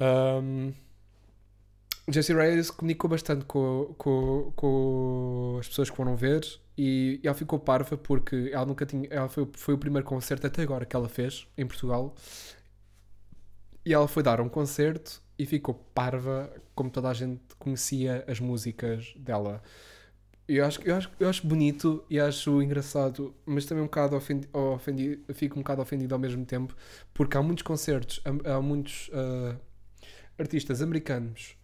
[0.00, 0.72] Um,
[2.08, 6.42] Jessie Reyes comunicou bastante com, com, com as pessoas que foram ver
[6.76, 9.06] e ela ficou parva porque ela nunca tinha.
[9.10, 12.14] Ela foi, foi o primeiro concerto até agora que ela fez em Portugal.
[13.84, 18.40] E ela foi dar um concerto e ficou parva como toda a gente conhecia as
[18.40, 19.62] músicas dela.
[20.52, 24.48] Eu acho, eu, acho, eu acho bonito e acho engraçado, mas também um bocado ofendi,
[24.52, 26.74] ofendi, fico um bocado ofendido ao mesmo tempo,
[27.14, 29.54] porque há muitos concertos, há, muitos ah,
[30.36, 31.56] artistas americanos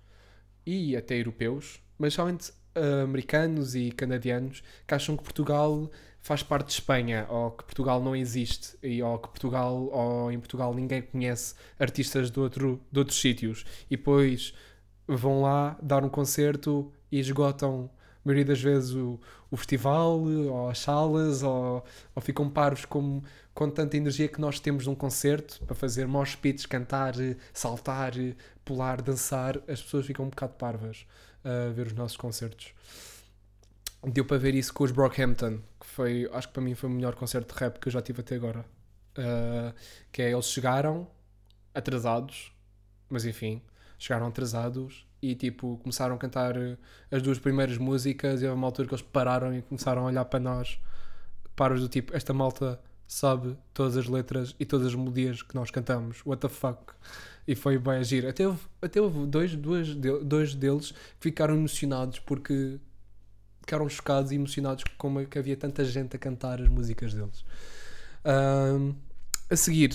[0.65, 6.69] e até europeus, mas somente ah, americanos e canadianos que acham que Portugal faz parte
[6.69, 11.03] de Espanha ou que Portugal não existe e, ou que Portugal ou em Portugal ninguém
[11.03, 13.65] conhece artistas de, outro, de outros sítios.
[13.91, 14.55] E depois
[15.09, 17.91] vão lá dar um concerto e esgotam
[18.27, 19.19] maioria das vezes o,
[19.51, 21.85] o festival ou as salas ou,
[22.15, 23.23] ou ficam parvos com,
[23.55, 27.15] com tanta energia que nós temos num concerto para fazer mosh pits, cantar,
[27.53, 28.13] saltar,
[28.65, 31.07] pular, dançar, as pessoas ficam um bocado parvas
[31.45, 32.75] a ver os nossos concertos.
[34.05, 36.93] Deu para ver isso com os Brockhampton, que foi, acho que para mim foi o
[36.93, 38.65] melhor concerto de rap que eu já tive até agora.
[39.17, 39.73] Uh,
[40.13, 41.09] que é, eles chegaram
[41.75, 42.53] atrasados,
[43.09, 43.63] mas enfim,
[43.99, 46.77] chegaram atrasados e tipo, começaram a cantar uh,
[47.11, 50.25] as duas primeiras músicas e houve uma altura que eles pararam e começaram a olhar
[50.25, 50.79] para nós,
[51.55, 55.71] paros do tipo, esta malta sabe todas as letras e todas as melodias que nós
[55.71, 56.93] cantamos, what the fuck?
[57.47, 58.27] E foi bem agir.
[58.27, 62.81] Até houve, até houve dois, de- dois deles que ficaram emocionados porque
[63.61, 67.45] ficaram chocados e emocionados como é que havia tanta gente a cantar as músicas deles.
[68.25, 68.95] Ahm,
[69.49, 69.93] a seguir,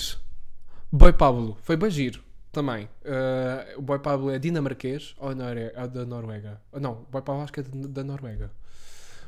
[0.89, 2.89] Boy Pablo, foi bem giro também.
[3.05, 6.61] Ah, o Boy Pablo é dinamarquês ou não é, é da Noruega?
[6.79, 8.51] Não, Boy Pablo acho que é de- da Noruega.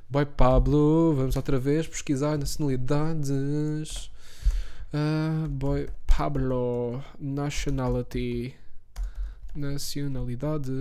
[0.10, 4.12] Boy Pablo, vamos outra vez pesquisar nacionalidades.
[4.94, 8.56] Ah, Boy Pablo, nationality,
[9.56, 10.72] nacionalidade.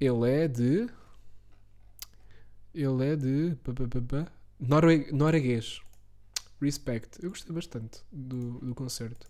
[0.00, 0.88] Ele é de.
[2.74, 3.56] Ele é de.
[5.12, 5.80] norueguês.
[6.60, 7.22] Respect.
[7.22, 9.26] Eu gostei bastante do, do concerto.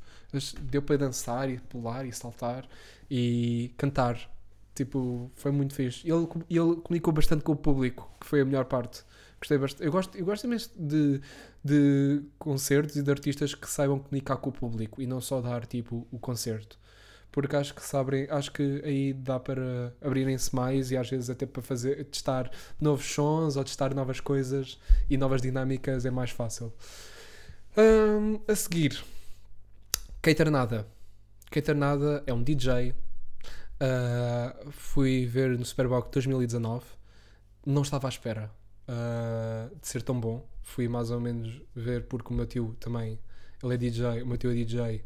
[0.62, 2.68] Deu para dançar e pular e saltar
[3.10, 4.30] e cantar.
[4.74, 6.08] Tipo, foi muito fixe.
[6.08, 9.02] Ele, ele comunicou bastante com o público, que foi a melhor parte.
[9.38, 9.84] Gostei bastante.
[9.84, 11.20] Eu gosto, eu gosto imenso de,
[11.64, 15.66] de concertos e de artistas que saibam comunicar com o público e não só dar
[15.66, 16.78] tipo o concerto.
[17.32, 21.46] Porque acho que sabem, acho que aí dá para abrirem-se mais e às vezes até
[21.46, 26.72] para fazer testar novos sons ou testar novas coisas e novas dinâmicas é mais fácil.
[27.76, 29.00] Hum, a seguir,
[30.20, 30.88] Keiter Nada.
[31.52, 32.90] Keiter Nada é um DJ.
[32.90, 36.85] Uh, fui ver no Superboc 2019.
[37.64, 38.50] Não estava à espera
[38.88, 40.44] uh, de ser tão bom.
[40.64, 43.20] Fui mais ou menos ver porque o meu tio também,
[43.62, 45.04] ele é DJ, o meu tio é DJ.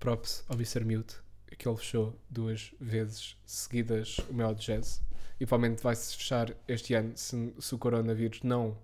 [0.00, 0.84] Props ao Mr.
[0.84, 1.18] Mute,
[1.56, 5.00] que ele fechou duas vezes seguidas o Mel Jazz.
[5.38, 8.76] E provavelmente vai-se fechar este ano se, se o coronavírus não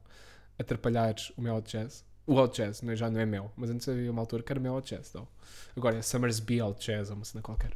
[0.56, 2.04] atrapalhar o Mel Jazz.
[2.26, 4.52] O Out Jazz, não, é- já não é Mel, mas antes havia uma altura que
[4.52, 5.12] era Mel Out Jazz.
[5.14, 5.28] Não.
[5.76, 7.72] Agora é Summersby Out Jazz, ou uma cena qualquer.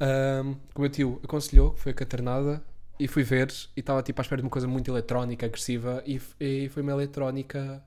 [0.00, 2.62] Um, o meu tio aconselhou, foi a Caternada,
[2.98, 6.20] e fui ver, e estava tipo à espera de uma coisa muito eletrónica, agressiva, e,
[6.40, 7.84] e foi uma eletrónica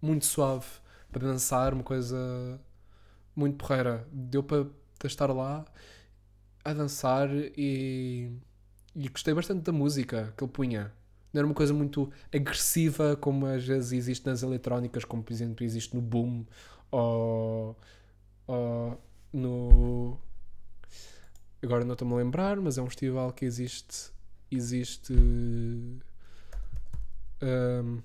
[0.00, 0.66] muito suave
[1.12, 2.60] para dançar, uma coisa
[3.36, 4.06] muito porreira.
[4.12, 4.66] Deu para
[5.04, 5.64] estar lá
[6.64, 8.30] a dançar e,
[8.94, 10.92] e gostei bastante da música que ele punha.
[11.34, 15.64] Não era uma coisa muito agressiva como às vezes existe nas eletrónicas, como por exemplo
[15.64, 16.46] existe no Boom
[16.92, 17.76] ou,
[18.46, 20.16] ou no.
[21.60, 24.12] Agora não estou-me a lembrar, mas é um festival que existe.
[24.48, 25.12] Existe.
[27.42, 28.00] um,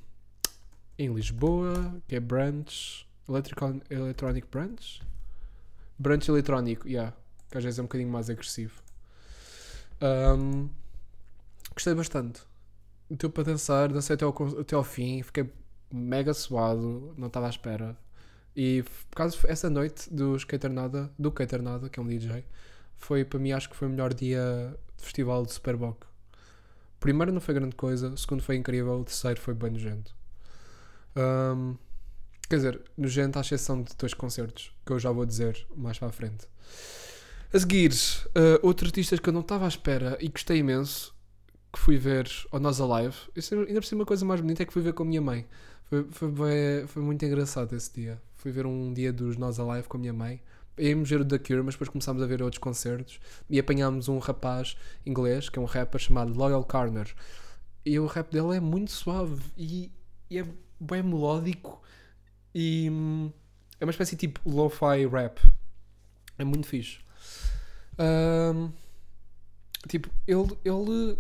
[0.98, 3.08] em Lisboa, que é Branch.
[3.28, 5.02] Electrical, Electronic Branch?
[6.00, 7.16] Branch eletrónico, yeah.
[7.52, 8.82] Que às vezes é um bocadinho mais agressivo.
[10.02, 10.68] Um,
[11.74, 12.49] gostei bastante.
[13.10, 15.50] Deu para dançar, dancei até ao, até ao fim, fiquei
[15.92, 17.98] mega suado, não estava à espera.
[18.56, 22.46] E por causa essa noite do Skaternada, do Skaternada, que é um DJ,
[22.96, 26.06] foi para mim acho que foi o melhor dia de festival de Superboc.
[27.00, 30.14] Primeiro não foi grande coisa, segundo foi incrível, o terceiro foi bem nojento.
[31.16, 31.78] Um,
[32.50, 36.10] quer dizer, nojento à exceção de dois concertos, que eu já vou dizer mais para
[36.10, 36.46] a frente.
[37.54, 41.16] A seguir, uh, outro artista que eu não estava à espera e gostei imenso,
[41.72, 43.16] que fui ver ao Nós Alive.
[43.36, 45.22] Isso, ainda por cima, a coisa mais bonita é que fui ver com a minha
[45.22, 45.46] mãe.
[45.84, 48.22] Foi, foi, foi muito engraçado esse dia.
[48.36, 50.42] Fui ver um dia dos Nós Alive com a minha mãe.
[50.78, 54.18] íamos ver o The Cure, mas depois começámos a ver outros concertos e apanhámos um
[54.20, 57.14] rapaz inglês, que é um rapper chamado Loyal Corner.
[57.86, 59.92] E o rap dele é muito suave e,
[60.30, 60.46] e é
[60.80, 61.82] bem melódico
[62.54, 62.88] e
[63.80, 65.40] é uma espécie de tipo lo-fi rap.
[66.38, 67.00] É muito fixe.
[67.98, 68.72] Ahm,
[69.88, 71.18] tipo, ele, ele.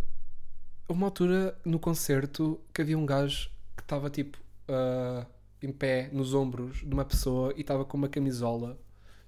[0.90, 5.24] Uma altura no concerto que havia um gajo que estava tipo ah,
[5.62, 8.76] em pé nos ombros de uma pessoa e estava com uma camisola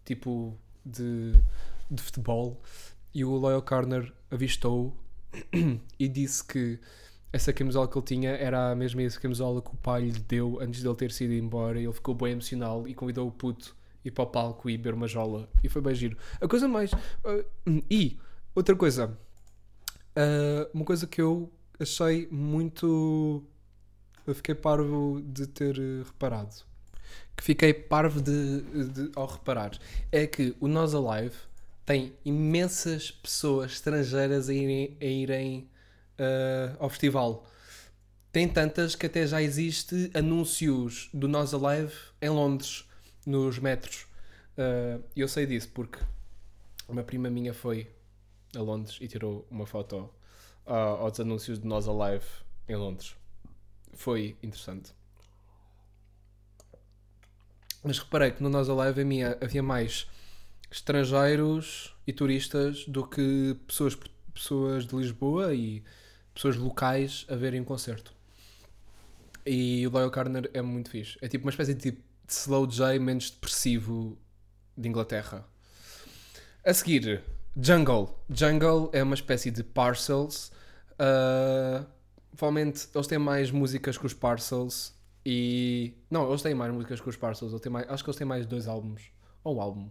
[0.03, 1.33] tipo de,
[1.89, 2.59] de futebol
[3.13, 4.97] e o Loyal Corner avistou
[5.99, 6.79] e disse que
[7.31, 10.59] essa camisola que ele tinha era a mesma essa camisola que o pai lhe deu
[10.59, 14.07] antes dele ter sido embora e ele ficou bem emocional e convidou o puto a
[14.07, 16.17] ir para o palco e beber uma jola e foi bem giro.
[16.41, 16.91] A coisa mais...
[16.93, 17.45] ah,
[17.87, 18.17] e,
[18.55, 19.15] outra coisa,
[20.15, 23.43] ah, uma coisa que eu achei muito...
[24.25, 26.55] Eu fiquei parvo de ter eh, reparado.
[27.35, 29.71] Que fiquei parvo de, de- ao reparar.
[30.11, 31.35] É que o Nós Alive
[31.85, 35.69] tem imensas pessoas estrangeiras a irem, a irem
[36.19, 37.45] ah, ao festival.
[38.31, 42.85] Tem tantas que até já existe anúncios do Nós Alive em Londres,
[43.25, 44.05] nos metros.
[44.57, 45.99] Ah, E eu sei disso porque
[46.87, 47.87] uma prima minha foi
[48.55, 50.09] a Londres e tirou uma foto
[50.65, 52.25] ah, aos anúncios do Nós Alive
[52.67, 53.15] em Londres.
[53.93, 54.93] Foi interessante.
[57.83, 59.01] Mas reparei que no Nós Alive
[59.41, 60.07] havia, mais
[60.69, 63.97] estrangeiros e turistas do que pessoas,
[64.33, 65.83] pessoas de Lisboa e
[66.33, 68.13] pessoas locais a verem um concerto.
[69.45, 71.17] E o Loyal Corner é muito fixe.
[71.21, 74.17] É tipo uma espécie de, tipo, de slow J menos depressivo
[74.77, 75.45] de Inglaterra.
[76.63, 77.23] A seguir,
[77.55, 78.09] Jungle.
[78.29, 80.51] Jungle é uma espécie de Parcels.
[80.97, 81.85] Ah,
[82.35, 84.93] provavelmente eles têm mais músicas que os Parcels.
[85.25, 85.93] E.
[86.09, 87.51] Não, eles têm mais músicas que os Parcels.
[87.51, 87.89] Eles têm mais...
[87.89, 89.11] Acho que eles têm mais dois álbuns.
[89.43, 89.89] Ou um álbum.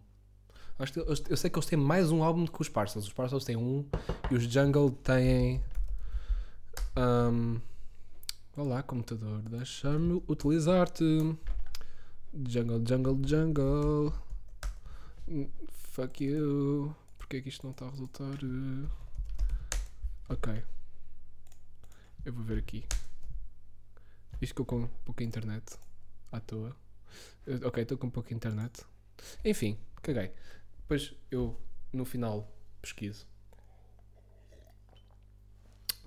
[0.78, 3.06] Acho que eles- eu sei que eles têm mais um álbum que os Parcels.
[3.06, 3.84] Os Parcels têm um
[4.30, 5.62] e os Jungle têm.
[6.96, 7.60] Um...
[8.56, 11.04] Olá, computador, deixa-me utilizar-te.
[12.48, 14.12] Jungle, jungle, jungle.
[15.28, 15.48] Hum,
[15.92, 16.94] Fuck you.
[17.30, 18.34] Porquê é que isto não está a resultar?
[18.42, 18.88] eh?
[20.28, 20.64] Ok.
[22.24, 22.84] Eu vou ver aqui.
[24.42, 25.78] Isto que eu com pouca internet.
[26.32, 26.74] À toa.
[27.46, 28.84] Eh, Ok, estou com pouca internet.
[29.44, 30.32] Enfim, caguei.
[30.78, 31.56] Depois eu,
[31.92, 32.50] no final,
[32.82, 33.24] pesquiso.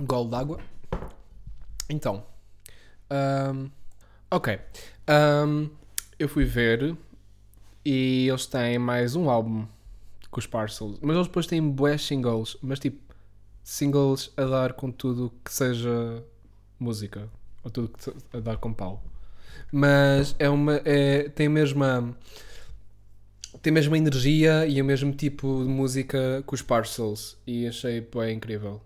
[0.02, 0.60] Golo d'água.
[1.88, 2.28] Então.
[3.10, 3.70] ahm,
[4.30, 4.60] ok.
[5.08, 5.70] Ahm,
[6.20, 6.98] eu fui ver
[7.86, 9.66] e eles têm mais um álbum
[10.34, 10.98] com os Parcels.
[11.02, 12.58] Mas eles depois têm bué singles.
[12.62, 13.00] Mas tipo,
[13.64, 16.24] singles a dar com tudo que seja
[16.78, 17.30] música.
[17.64, 19.02] Ou tudo que a dar com pau.
[19.72, 20.82] Mas é uma.
[20.84, 22.18] É, tem a mesma.
[23.62, 27.38] Tem a mesma energia e o mesmo tipo de música que os Parcels.
[27.48, 28.82] E achei bem incrível.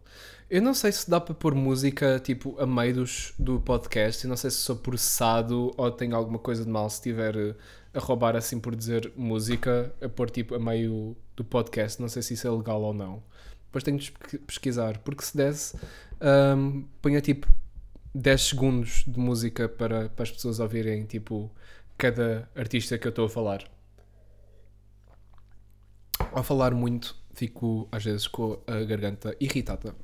[0.50, 4.24] Eu não sei se dá para pôr música tipo a meio dos, do podcast.
[4.24, 7.56] Eu não sei se sou processado ou tenho alguma coisa de mal se estiver
[7.94, 12.02] a roubar assim por dizer música a pôr tipo a meio do podcast.
[12.02, 13.24] Não sei se isso é legal ou não.
[13.68, 14.98] Depois tenho de pesqui- pesquisar.
[14.98, 15.78] Porque se desse,
[16.20, 17.48] ahm, ponha tipo
[18.14, 21.50] 10 segundos de música para, para as pessoas ouvirem tipo
[21.98, 23.64] cada artista que eu estou a falar.
[26.32, 29.96] Ao falar muito, fico às vezes com a garganta irritada.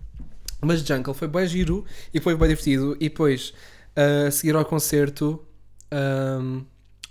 [0.62, 2.96] Mas Jungle foi bem giro e foi bem divertido.
[3.00, 3.54] E depois,
[3.96, 5.44] a seguir ao concerto,
[5.92, 6.62] ahm,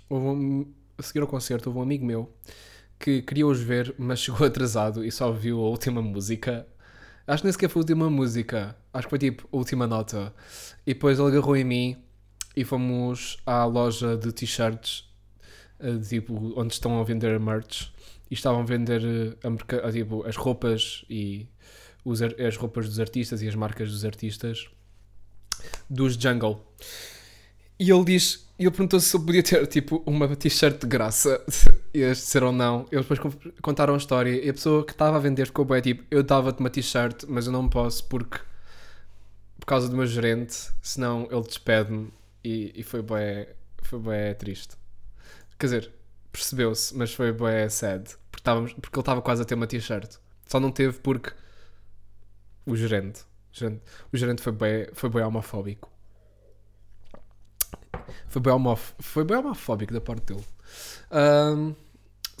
[0.09, 2.31] houve um- a seguir ao concerto, houve um amigo meu
[3.03, 6.65] que queria os ver, mas chegou atrasado e só viu a última música.
[7.27, 10.33] Acho que nem sequer foi a última música, acho que foi tipo a última nota.
[10.85, 11.97] E depois ele agarrou em mim
[12.55, 15.09] e fomos à loja de t-shirts,
[15.79, 17.91] eh, tipo, onde estão a vender merch.
[18.31, 21.47] E estavam a vender eh, a tipo, as roupas e
[22.05, 24.69] os as roupas dos artistas e as marcas dos artistas
[25.89, 26.65] dos Jungle.
[27.79, 31.41] E ele diz, e ele perguntou se eu podia ter tipo uma t-shirt de graça.
[31.93, 32.87] Eles disseram não.
[32.91, 35.81] Eles depois con- contaram a história e a pessoa que estava a vender ficou bem
[35.81, 38.39] tipo, eu dava-te uma t-shirt, mas eu não posso porque
[39.59, 42.11] por causa do meu gerente, senão ele despede-me
[42.43, 43.47] e, e foi bem,
[43.81, 44.75] foi bem triste.
[45.57, 45.91] Quer dizer,
[46.31, 48.03] percebeu-se, mas foi bem sad.
[48.31, 50.15] Porque, estávamos, porque ele estava quase a ter uma t-shirt.
[50.47, 51.31] Só não teve porque
[52.65, 53.21] o gerente.
[53.53, 53.81] O gerente,
[54.11, 55.89] o gerente foi, bem, foi bem homofóbico.
[58.27, 60.45] Foi bem, homof, foi bem homofóbico da parte dele.
[61.11, 61.73] Ahm,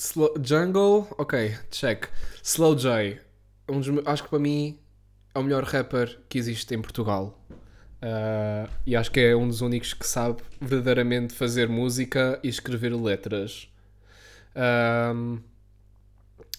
[0.03, 2.09] Slow- Jungle, ok, check.
[2.43, 3.19] Slow J,
[3.69, 4.77] um dos acho que para mim
[5.33, 7.39] é o melhor rapper que existe em Portugal.
[8.01, 12.93] Ah, e acho que é um dos únicos que sabe verdadeiramente fazer música e escrever
[12.93, 13.69] letras.
[14.55, 15.39] Ahm,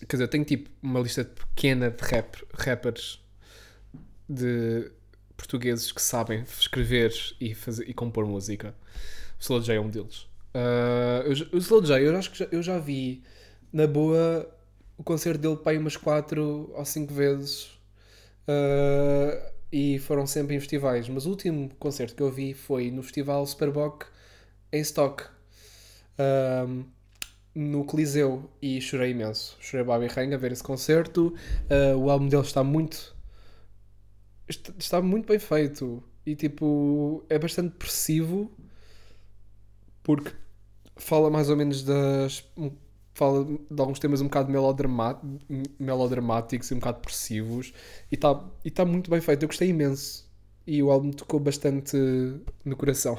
[0.09, 3.21] Quer dizer, eu tenho tipo uma lista pequena de rap, rappers
[4.29, 4.91] de
[5.37, 8.75] portugueses que sabem escrever e, fazer, e compor música.
[9.39, 10.27] O Slow J é um deles.
[10.55, 13.23] Uh, eu, o Slow J, eu acho que já, eu já vi
[13.73, 14.49] na boa
[14.97, 17.65] o concerto dele para aí umas 4 ou 5 vezes.
[18.49, 21.09] Uh, e foram sempre em festivais.
[21.09, 24.07] Mas o último concerto que eu vi foi no festival Superboc
[24.73, 25.25] em Stock.
[26.17, 26.85] Um,
[27.55, 29.57] no Coliseu e chorei imenso.
[29.61, 31.35] Chorei Bobby Rain a ver esse concerto.
[31.69, 33.15] Uh, o álbum dele está muito.
[34.79, 38.51] Está muito bem feito e tipo é bastante depressivo
[40.03, 40.33] porque
[40.97, 42.45] fala mais ou menos das.
[43.15, 44.51] fala de alguns temas um bocado
[45.79, 47.73] melodramáticos e um bocado depressivos
[48.11, 49.43] e está e tá muito bem feito.
[49.43, 50.29] Eu gostei imenso
[50.67, 51.97] e o álbum tocou bastante
[52.65, 53.19] no coração.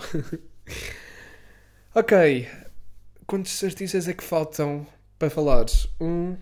[1.93, 2.47] ok,
[3.27, 4.85] quantos artistas é que faltam
[5.17, 5.87] para falares?
[5.99, 6.35] Um,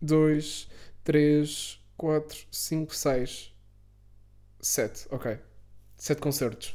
[0.00, 0.68] dois,
[1.04, 3.54] três, quatro, cinco, seis,
[4.60, 5.06] sete.
[5.10, 5.38] Ok.
[5.96, 6.74] Sete concertos.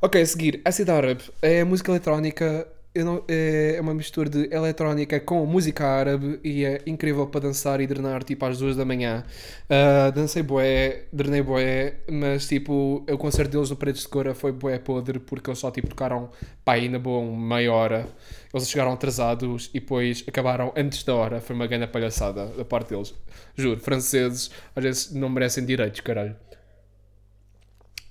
[0.00, 2.68] Ok, a seguir, Acid Arab é música eletrónica
[3.04, 7.86] não, é uma mistura de eletrónica com música árabe e é incrível para dançar e
[7.86, 9.24] drenar tipo às duas da manhã.
[9.64, 14.52] Uh, dancei boé, drenei boé, mas tipo, o concerto deles no Paredes de Cora foi
[14.52, 16.30] boé podre porque eles só tipo tocaram
[16.64, 18.08] pá, aí na boa meia hora.
[18.52, 21.40] Eles chegaram atrasados e depois acabaram antes da hora.
[21.40, 23.14] Foi uma grande palhaçada da parte deles.
[23.54, 26.36] Juro, franceses às vezes não merecem direitos, caralho.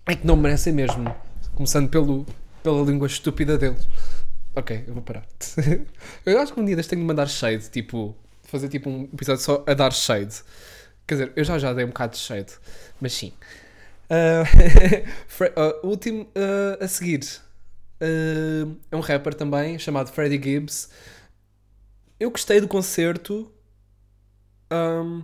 [0.08, 1.04] É que não merecem mesmo.
[1.56, 2.26] Começando pelo,
[2.62, 3.88] pela língua estúpida deles.
[4.56, 5.26] Ok, eu vou parar.
[6.26, 9.42] eu acho que um dia deste tenho de mandar shade, tipo, fazer tipo um episódio
[9.42, 10.42] só a dar shade.
[11.06, 12.54] Quer dizer, eu já já dei um bocado de shade,
[13.00, 13.34] mas sim.
[14.08, 17.22] Uh, uh, último uh, a seguir
[18.00, 20.90] é um rapper também chamado Freddie Gibbs.
[22.20, 23.52] Eu gostei do concerto
[24.72, 25.24] um,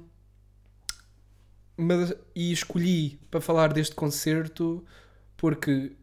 [1.77, 4.85] mas, e escolhi para falar deste concerto
[5.35, 5.93] porque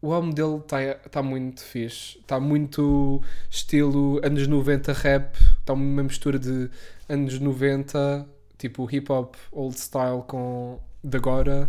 [0.00, 2.18] o álbum dele está tá muito fixe.
[2.18, 5.36] Está muito estilo anos 90 rap.
[5.60, 6.70] Está uma mistura de
[7.08, 8.26] anos 90,
[8.56, 11.68] tipo hip hop old style com de agora.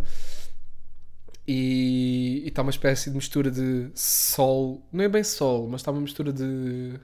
[1.46, 4.86] E está uma espécie de mistura de soul.
[4.92, 6.94] Não é bem soul, mas está uma mistura de.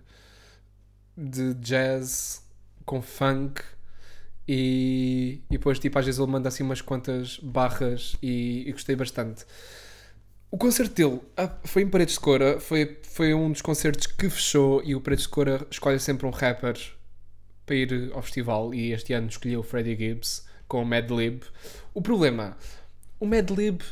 [1.17, 2.43] de jazz
[2.85, 3.63] com funk.
[4.49, 8.95] E, e depois, tipo, às vezes ele manda assim umas quantas barras e, e gostei
[8.95, 9.45] bastante.
[10.57, 14.31] O concerto dele ah, foi em Paredes de Cora, foi, foi um dos concertos que
[14.31, 16.79] fechou e o Paredes de Cora escolhe sempre um rapper
[17.67, 21.43] para ir ao festival e este ano escolheu o Freddie Gibbs com o Mad Lib.
[21.93, 22.57] O problema,
[23.21, 23.83] o Mad Lib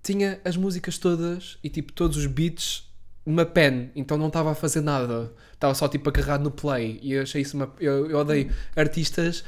[0.00, 2.88] tinha as músicas todas e tipo todos os beats
[3.26, 7.14] numa pen, então não estava a fazer nada, estava só tipo agarrado no play e
[7.14, 9.42] eu achei isso uma, eu, eu odeio artistas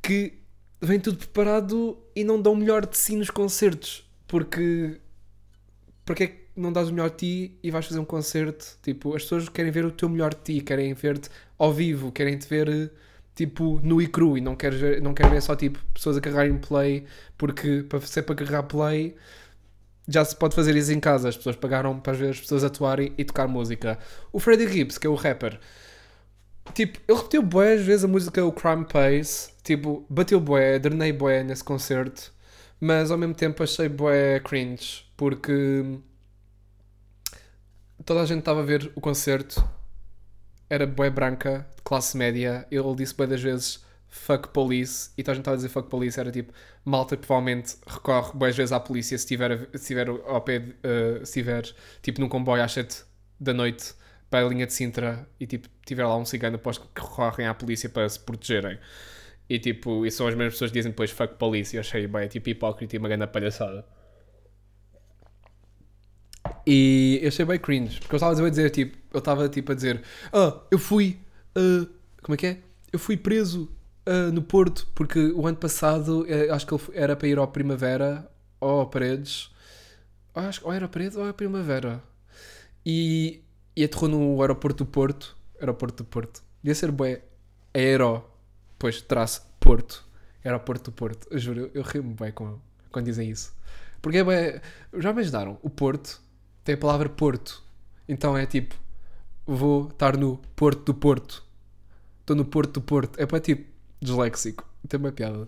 [0.00, 0.34] que
[0.80, 5.00] vêm tudo preparado e não dão melhor de si nos concertos porque
[6.04, 8.76] porque é que não dás o melhor ti e vais fazer um concerto?
[8.82, 11.28] Tipo, as pessoas querem ver o teu melhor ti, querem ver-te
[11.58, 12.92] ao vivo, querem te ver
[13.34, 16.20] tipo nu e cru e não querem ver, não querem ver só tipo pessoas a
[16.20, 17.04] carregarem play,
[17.36, 19.16] porque para ser para carregar play
[20.06, 21.28] já se pode fazer isso em casa.
[21.28, 23.98] As pessoas pagaram para ver as pessoas atuarem e tocar música.
[24.32, 25.58] O Freddie Gibbs, que é o rapper,
[26.74, 31.12] tipo, ele repetiu boé às vezes a música O Crime Pays, tipo, bateu boé, drenei
[31.12, 32.32] boé nesse concerto,
[32.80, 36.00] mas ao mesmo tempo achei boé cringe porque
[38.04, 39.66] toda a gente estava a ver o concerto,
[40.68, 45.32] era boé branca, de classe média, ele disse boé das vezes fuck police, e toda
[45.32, 46.52] a gente estava a dizer fuck police, era tipo,
[46.84, 51.22] malta provavelmente recorre boas vezes à polícia se estiver, se tiver ao pé, uh, se
[51.40, 51.64] estiver
[52.00, 53.04] tipo num comboio às 7
[53.40, 53.94] da noite
[54.30, 57.54] para a linha de Sintra e tipo, tiver lá um cigano, aposto que recorrem à
[57.54, 58.78] polícia para se protegerem.
[59.48, 62.28] E tipo, e são as mesmas pessoas que dizem depois fuck police, eu achei bem,
[62.28, 63.84] tipo hipócrita e uma grande palhaçada.
[66.66, 69.74] E eu achei bem cringe, porque eu estava a dizer, tipo, eu estava tipo a
[69.74, 70.02] dizer,
[70.32, 71.18] ah, eu fui,
[71.56, 71.86] uh,
[72.22, 72.58] como é que é?
[72.90, 73.70] Eu fui preso
[74.08, 77.48] uh, no Porto, porque o ano passado, uh, acho que ele era para ir ao
[77.48, 79.50] Primavera, ou ao Paredes,
[80.34, 82.02] ou, acho, ou era Paredes ou era Primavera,
[82.84, 83.42] e,
[83.76, 87.22] e aterrou no aeroporto do Porto, aeroporto do Porto, devia ser bué,
[87.74, 88.24] aero,
[88.78, 90.02] pois, traço, Porto,
[90.42, 92.58] aeroporto do Porto, eu juro, eu, eu rio-me bem com,
[92.90, 93.52] quando dizem isso.
[94.00, 94.60] Porque é bem,
[94.98, 96.23] já me ajudaram, o Porto
[96.64, 97.62] tem a palavra Porto.
[98.08, 98.74] Então é tipo,
[99.46, 101.44] vou estar no Porto do Porto.
[102.20, 103.20] Estou no Porto do Porto.
[103.20, 104.64] É para tipo, disléxico.
[104.88, 105.46] Tem uma piada.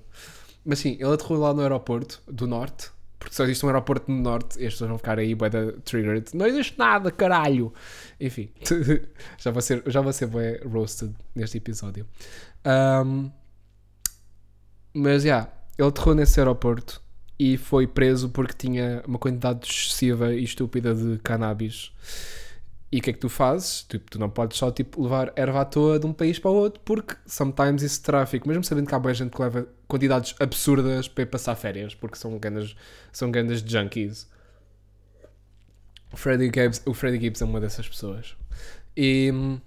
[0.64, 4.20] Mas sim, ele aterrou lá no aeroporto do Norte, porque só existe um aeroporto no
[4.20, 6.30] norte e pessoas vão ficar aí bué da triggered.
[6.34, 7.72] Não existe nada, caralho!
[8.20, 8.50] Enfim,
[9.38, 12.06] já vou ser, já vou ser bué roasted neste episódio.
[13.04, 13.30] Um,
[14.92, 17.00] mas, já, yeah, ele aterrou nesse aeroporto
[17.38, 21.92] e foi preso porque tinha uma quantidade excessiva e estúpida de cannabis.
[22.90, 23.82] E o que é que tu fazes?
[23.82, 26.54] Tipo, tu não podes só tipo, levar erva à toa de um país para o
[26.54, 31.08] outro, porque sometimes esse tráfico, mesmo sabendo que há boa gente que leva quantidades absurdas
[31.08, 32.76] para ir passar férias, porque são grandes,
[33.12, 34.28] são grandes junkies.
[36.12, 38.36] O Freddie, Gibbs, o Gibbs é uma dessas pessoas.
[38.96, 39.60] E hum,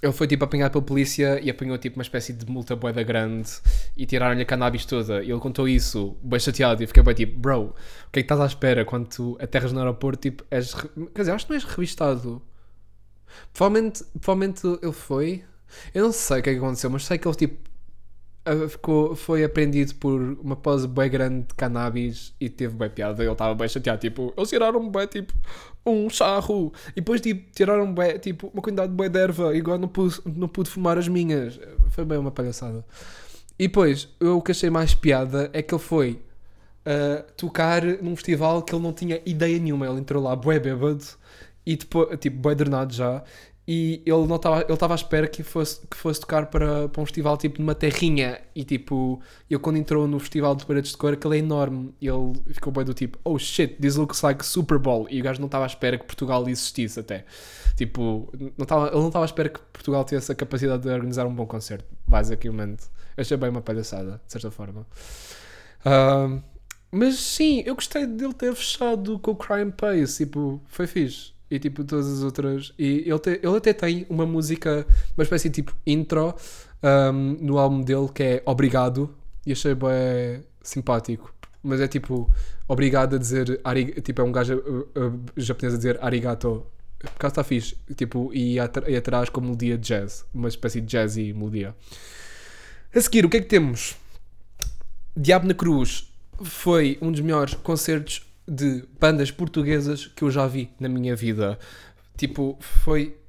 [0.00, 3.50] ele foi tipo apanhado pela polícia e apanhou tipo uma espécie de multa boeda grande
[3.96, 5.22] e tiraram-lhe a cannabis toda.
[5.22, 7.74] E ele contou isso, bem chateado, e eu fiquei bem tipo, bro, o
[8.12, 10.20] que é que estás à espera quando tu aterras no aeroporto?
[10.20, 10.74] Tipo, és.
[10.74, 12.40] Quer dizer, acho que não és revistado.
[13.52, 15.44] Provavelmente, provavelmente ele foi.
[15.92, 17.68] Eu não sei o que é que aconteceu, mas sei que ele tipo
[18.68, 23.22] ficou, foi apreendido por uma pose bem grande de cannabis e teve bem piada.
[23.22, 24.00] Ele estava bem chateado.
[24.00, 25.32] Tipo, eles tiraram bem tipo
[25.86, 29.78] um charro e depois tipo, tiraram bem tipo uma quantidade de bem de erva agora
[29.78, 31.58] não pude, não pude fumar as minhas.
[31.90, 32.84] Foi bem uma palhaçada.
[33.58, 36.20] E depois, eu, o que achei mais piada é que ele foi
[36.86, 39.86] uh, tocar num festival que ele não tinha ideia nenhuma.
[39.86, 41.04] Ele entrou lá, bué bêbado
[41.66, 43.22] e depois, tipo, bué drenado já
[43.70, 47.02] e ele não estava ele estava à espera que fosse que fosse tocar para, para
[47.02, 48.40] um festival tipo numa terrinha.
[48.54, 51.94] E tipo ele quando entrou no festival de paredes de cor aquele é enorme.
[52.00, 55.06] Ele ficou bem do tipo oh shit this looks like Super Bowl.
[55.10, 57.26] E o gajo não estava à espera que Portugal existisse até.
[57.76, 61.26] Tipo não estava ele não estava à espera que Portugal tivesse a capacidade de organizar
[61.26, 62.86] um bom concerto basicamente.
[63.18, 64.86] Achei bem uma palhaçada de certa forma.
[66.90, 70.24] Mas sim eu gostei dele ter fechado com o Crime Pace.
[70.24, 72.72] Tipo foi fixe e tipo todas as outras.
[72.78, 74.86] E ele, te, ele até tem uma música,
[75.16, 76.34] uma espécie de tipo intro
[76.82, 79.14] um, no álbum dele que é Obrigado
[79.46, 81.34] e achei bem simpático.
[81.62, 82.30] Mas é tipo,
[82.68, 83.60] obrigado a dizer,
[84.02, 86.64] tipo, é um gajo uh, uh, japonês a dizer arigato.
[86.98, 90.88] Por acaso está fixe, tipo, e, e atrás com melodia de jazz, uma espécie de
[90.88, 91.74] jazzy melodia.
[92.94, 93.96] A seguir, o que é que temos?
[95.16, 100.72] Diabo na Cruz foi um dos melhores concertos de bandas portuguesas que eu já vi
[100.80, 101.58] na minha vida.
[102.16, 103.20] Tipo, foi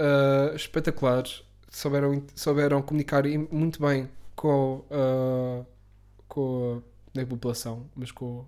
[0.00, 1.24] uh, espetacular.
[1.70, 5.64] Souberam, souberam comunicar muito bem com, uh,
[6.28, 6.82] com
[7.16, 8.44] a, população, mas com,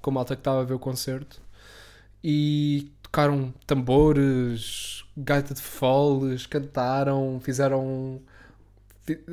[0.00, 1.40] com a malta que estava a ver o concerto.
[2.24, 8.22] E tocaram tambores, gaita de foles, cantaram, fizeram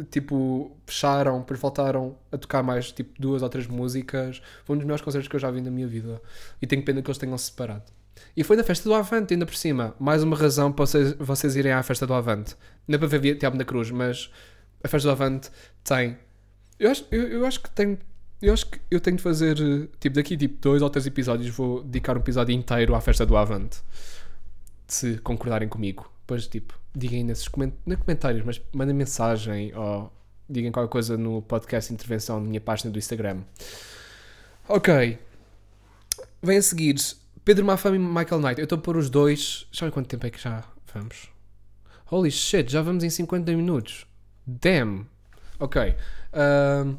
[0.10, 4.42] tipo, fecharam, depois voltaram a tocar mais tipo duas ou três músicas.
[4.66, 6.22] Foi um dos melhores concertos que eu já vi na minha vida.
[6.62, 7.84] E tenho pena que eles tenham separado.
[8.36, 9.96] E foi na festa do Avante, ainda por cima.
[10.00, 12.56] Mais uma razão para vocês, vocês irem à festa do Avante.
[12.88, 14.32] Não é para ver Tiago na Cruz, mas
[14.84, 15.50] a festa do Avante
[15.84, 16.18] tem.
[16.80, 17.98] Eu acho, eu, eu acho que tenho.
[18.42, 19.58] Eu acho que eu tenho de fazer,
[20.00, 23.36] tipo, daqui tipo dois ou três episódios, vou dedicar um episódio inteiro à festa do
[23.36, 23.82] Avante.
[24.88, 26.10] Se concordarem comigo.
[26.22, 30.12] Depois, tipo, digam nesses coment não comentários, mas mandem mensagem ou
[30.50, 33.42] digam qualquer coisa no podcast intervenção na minha página do Instagram.
[34.68, 35.20] Ok.
[36.42, 36.96] Vem a seguir
[37.44, 38.60] Pedro Mafama e Michael Knight.
[38.60, 39.68] Eu estou a pôr os dois.
[39.72, 40.64] Já quanto tempo é que já
[40.94, 41.30] vamos?
[42.12, 44.06] Holy shit, já vamos em 50 minutos.
[44.46, 45.08] Damn.
[45.60, 45.96] Ok.
[46.34, 46.98] Uh,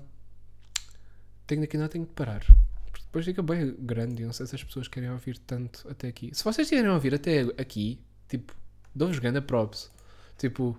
[1.46, 2.44] tenho daqui não tenho que parar.
[2.92, 4.22] Porque depois fica bem grande.
[4.22, 6.30] Eu não sei se as pessoas querem ouvir tanto até aqui.
[6.32, 8.54] Se vocês querem ouvir até aqui, tipo,
[8.94, 9.90] dou-vos grande props.
[10.38, 10.76] Tipo,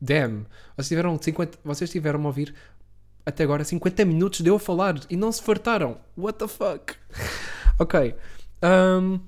[0.00, 0.46] damn,
[0.76, 2.54] vocês tiveram, 50, vocês tiveram a ouvir
[3.26, 5.98] até agora 50 minutos de eu a falar e não se fartaram.
[6.16, 6.94] What the fuck?
[7.78, 8.14] ok.
[8.62, 9.20] Um,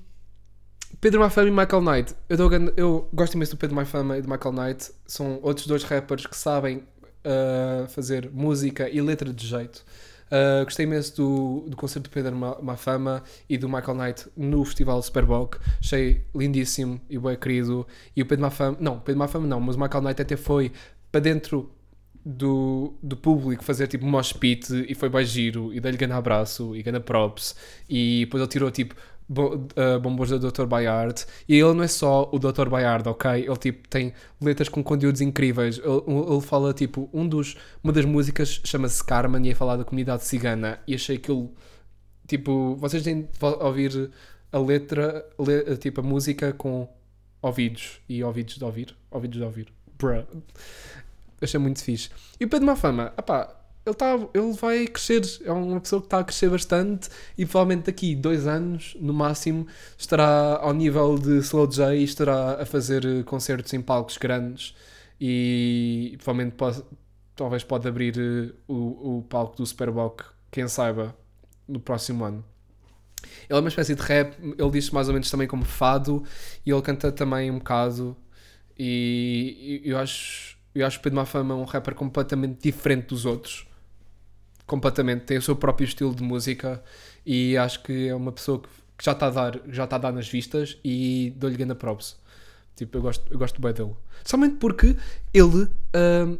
[1.00, 2.14] Pedro Mafama e Michael Knight.
[2.28, 4.90] Eu, dou, eu gosto imenso do Pedro Mafama e do Michael Knight.
[5.06, 9.84] São outros dois rappers que sabem uh, fazer música e letra de jeito.
[10.26, 15.00] Uh, gostei imenso do, do concerto do Pedro Mafama e do Michael Knight no Festival
[15.02, 15.56] Superboc.
[15.80, 17.86] Achei lindíssimo e bem querido.
[18.14, 20.72] E o Pedro Mafama, não, Pedro Mafama não, mas o Michael Knight até foi
[21.12, 21.70] para dentro
[22.24, 26.74] do, do público fazer tipo mosh pit e foi bem giro e dei-lhe grande abraço
[26.74, 27.54] e grande props.
[27.88, 28.96] E depois ele tirou tipo
[29.28, 30.66] uh, bombons do Dr.
[30.66, 32.68] Bayard e ele não é só o Dr.
[32.68, 33.30] Bayard, ok?
[33.46, 35.78] Ele tipo tem letras com conteúdos incríveis.
[35.78, 39.84] Ele, ele fala tipo, um dos, uma das músicas chama-se Carmen e é falar da
[39.84, 41.50] comunidade cigana e achei ele
[42.26, 43.28] tipo, vocês têm de
[43.60, 44.10] ouvir
[44.52, 46.88] a letra, le, tipo a música com
[47.42, 49.68] ouvidos e ouvidos de ouvir, ouvidos de ouvir.
[49.98, 50.24] Bruh.
[51.40, 52.10] Achei muito fixe.
[52.40, 53.55] E o Pedro Mafama, apá,
[53.86, 57.08] ele, tá, ele vai crescer, é uma pessoa que está a crescer bastante
[57.38, 59.64] e provavelmente daqui dois anos, no máximo,
[59.96, 64.74] estará ao nível de Slow J e estará a fazer concertos em palcos grandes
[65.20, 66.82] e provavelmente pode,
[67.36, 71.16] talvez pode abrir eh, o, o palco do Superboc, quem saiba,
[71.68, 72.44] no próximo ano.
[73.48, 76.24] Ele é uma espécie de rap, ele diz mais ou menos também como fado
[76.64, 78.16] e ele canta também um bocado.
[78.76, 83.24] E, e eu acho, eu acho que Pedro Mafama é um rapper completamente diferente dos
[83.24, 83.66] outros.
[84.66, 86.82] Completamente, tem o seu próprio estilo de música
[87.24, 90.12] e acho que é uma pessoa que já está a dar, já está a dar
[90.12, 92.16] nas vistas e dou-lhe grande props.
[92.74, 93.94] Tipo, eu gosto, eu gosto bem dele.
[94.24, 94.96] Somente porque
[95.32, 96.36] ele, ahm,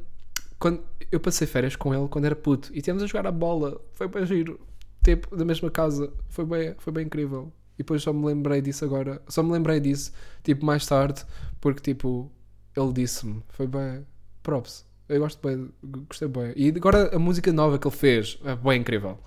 [0.59, 3.81] quando, eu passei férias com ele quando era puto e tínhamos a jogar a bola,
[3.93, 4.61] foi bem giro.
[5.05, 7.53] Tipo, da mesma casa, foi bem, foi bem incrível.
[7.74, 10.12] E depois só me lembrei disso agora, só me lembrei disso,
[10.43, 11.24] tipo, mais tarde,
[11.61, 12.31] porque, tipo,
[12.74, 14.07] ele disse-me, foi bem,
[14.43, 14.86] props.
[15.09, 15.68] Eu gosto bem,
[16.09, 16.52] gostei bem.
[16.57, 19.18] E agora a música nova que ele fez é bem incrível.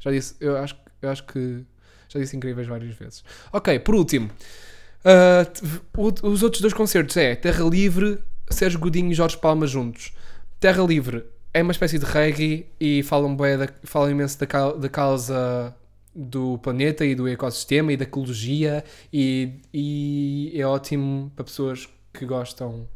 [0.00, 1.64] Já disse, eu acho, eu acho que
[2.08, 3.24] já disse incríveis várias vezes.
[3.52, 4.30] Ok, por último,
[5.04, 8.18] uh, os outros dois concertos é Terra Livre,
[8.50, 10.12] Sérgio Godinho e Jorge Palma juntos.
[10.58, 13.68] Terra Livre é uma espécie de reggae e falam, bem da,
[14.10, 15.74] imenso da, cau- da causa
[16.14, 18.82] do planeta e do ecossistema e da ecologia
[19.12, 22.88] e, e é ótimo para pessoas que gostam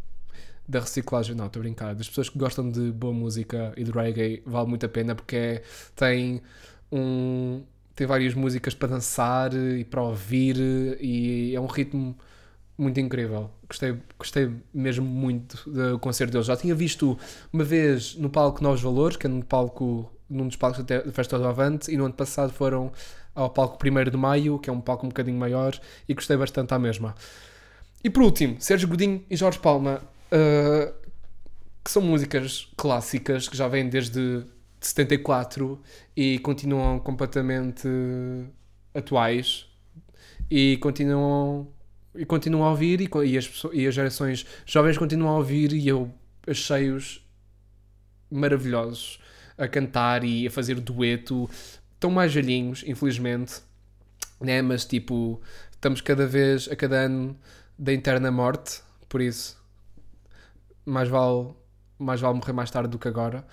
[0.71, 3.91] da reciclagem, não, estou a brincar, das pessoas que gostam de boa música e de
[3.91, 5.63] reggae, vale muito a pena porque é-
[5.97, 6.41] tem
[6.93, 7.63] um
[7.95, 10.57] tem várias músicas para dançar e para ouvir
[11.01, 12.17] e é um ritmo
[12.79, 13.51] muito incrível.
[13.69, 16.47] Gostei, gostei mesmo muito do concerto deles.
[16.47, 17.19] Já tinha visto
[17.53, 21.39] uma vez no palco Novos Valores, que é num palco num dos palcos da Festa
[21.39, 22.91] do Avante, e no ano passado foram
[23.35, 26.73] ao palco 1 de Maio, que é um palco um bocadinho maior, e gostei bastante
[26.73, 27.15] à mesma.
[28.03, 30.01] E por último, Sérgio Godinho e Jorge Palma,
[30.33, 30.95] uh,
[31.85, 34.45] que são músicas clássicas que já vêm desde
[34.81, 35.81] 74
[36.17, 37.89] e continuam completamente
[38.95, 39.67] atuais
[40.51, 41.69] e continuam
[42.15, 45.73] e continuam a ouvir e, e as, pessoas- e as gerações jovens continuam a ouvir
[45.73, 46.13] e eu
[46.47, 47.25] achei-os
[48.31, 49.21] maravilhosos
[49.57, 51.49] a cantar e a fazer dueto
[51.95, 53.61] estão mais velhinhos, infelizmente
[54.41, 54.63] né?
[54.63, 57.39] mas tipo estamos cada vez a cada ano
[57.79, 59.60] da interna morte por isso
[60.85, 61.55] mais vale
[61.99, 63.47] mais vale morrer mais tarde do que agora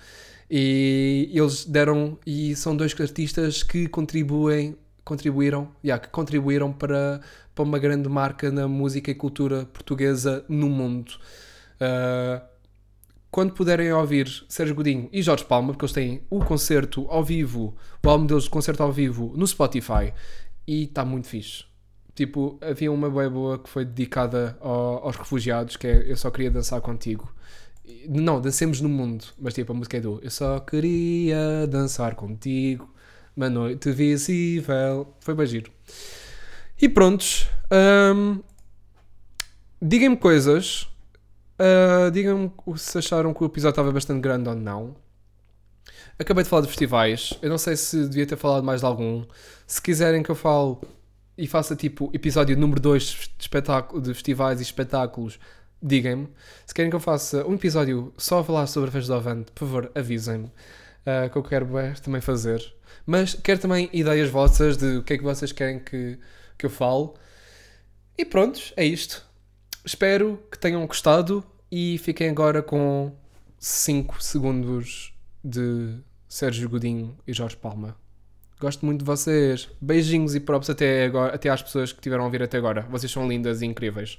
[0.50, 7.20] e eles deram e são dois artistas que contribuem contribuíram yeah, que contribuíram para,
[7.54, 11.18] para uma grande marca na música e cultura portuguesa no mundo
[11.78, 12.44] Uh,
[13.30, 17.76] quando puderem ouvir Sérgio Godinho e Jorge Palma, porque eles têm o concerto ao vivo,
[18.04, 20.12] o álbum deles de concerto ao vivo no Spotify
[20.66, 21.64] e está muito fixe.
[22.18, 26.32] Tipo, havia uma bem boa que foi dedicada ao- aos refugiados, que é Eu Só
[26.32, 27.32] Queria Dançar Contigo.
[28.08, 32.92] Não, Dancemos no Mundo, mas tipo, a música é do Eu Só Queria Dançar Contigo,
[33.36, 35.14] uma noite visível.
[35.20, 35.70] Foi bem giro.
[36.82, 37.46] E prontos.
[38.16, 38.42] hum,
[39.80, 40.88] Digam-me coisas.
[41.56, 44.96] Uh, Digam-me se acharam que o episódio estava bastante grande ou não.
[46.18, 47.34] Acabei de falar de festivais.
[47.40, 49.24] Eu não sei se devia ter falado mais de algum.
[49.68, 50.78] Se quiserem que eu fale
[51.38, 55.38] e faça tipo episódio número 2 de, espetáculo, de festivais e espetáculos,
[55.80, 56.28] digam-me.
[56.66, 59.52] Se querem que eu faça um episódio só a falar sobre a Festa do Avante,
[59.52, 60.46] por favor, avisem-me.
[60.46, 61.68] uh, que eu quero
[62.02, 62.60] também fazer.
[63.06, 66.18] Mas quero também ideias vossas de o que é que vocês querem que,
[66.58, 67.10] que eu fale.
[68.18, 69.24] E prontos, é isto.
[69.84, 73.12] Espero que tenham gostado e fiquem agora com
[73.60, 77.96] 5 segundos de Sérgio Godinho e Jorge Palma.
[78.60, 79.68] Gosto muito de vocês.
[79.80, 82.82] Beijinhos e props até, agora, até às pessoas que tiveram a ouvir até agora.
[82.90, 84.18] Vocês são lindas e incríveis.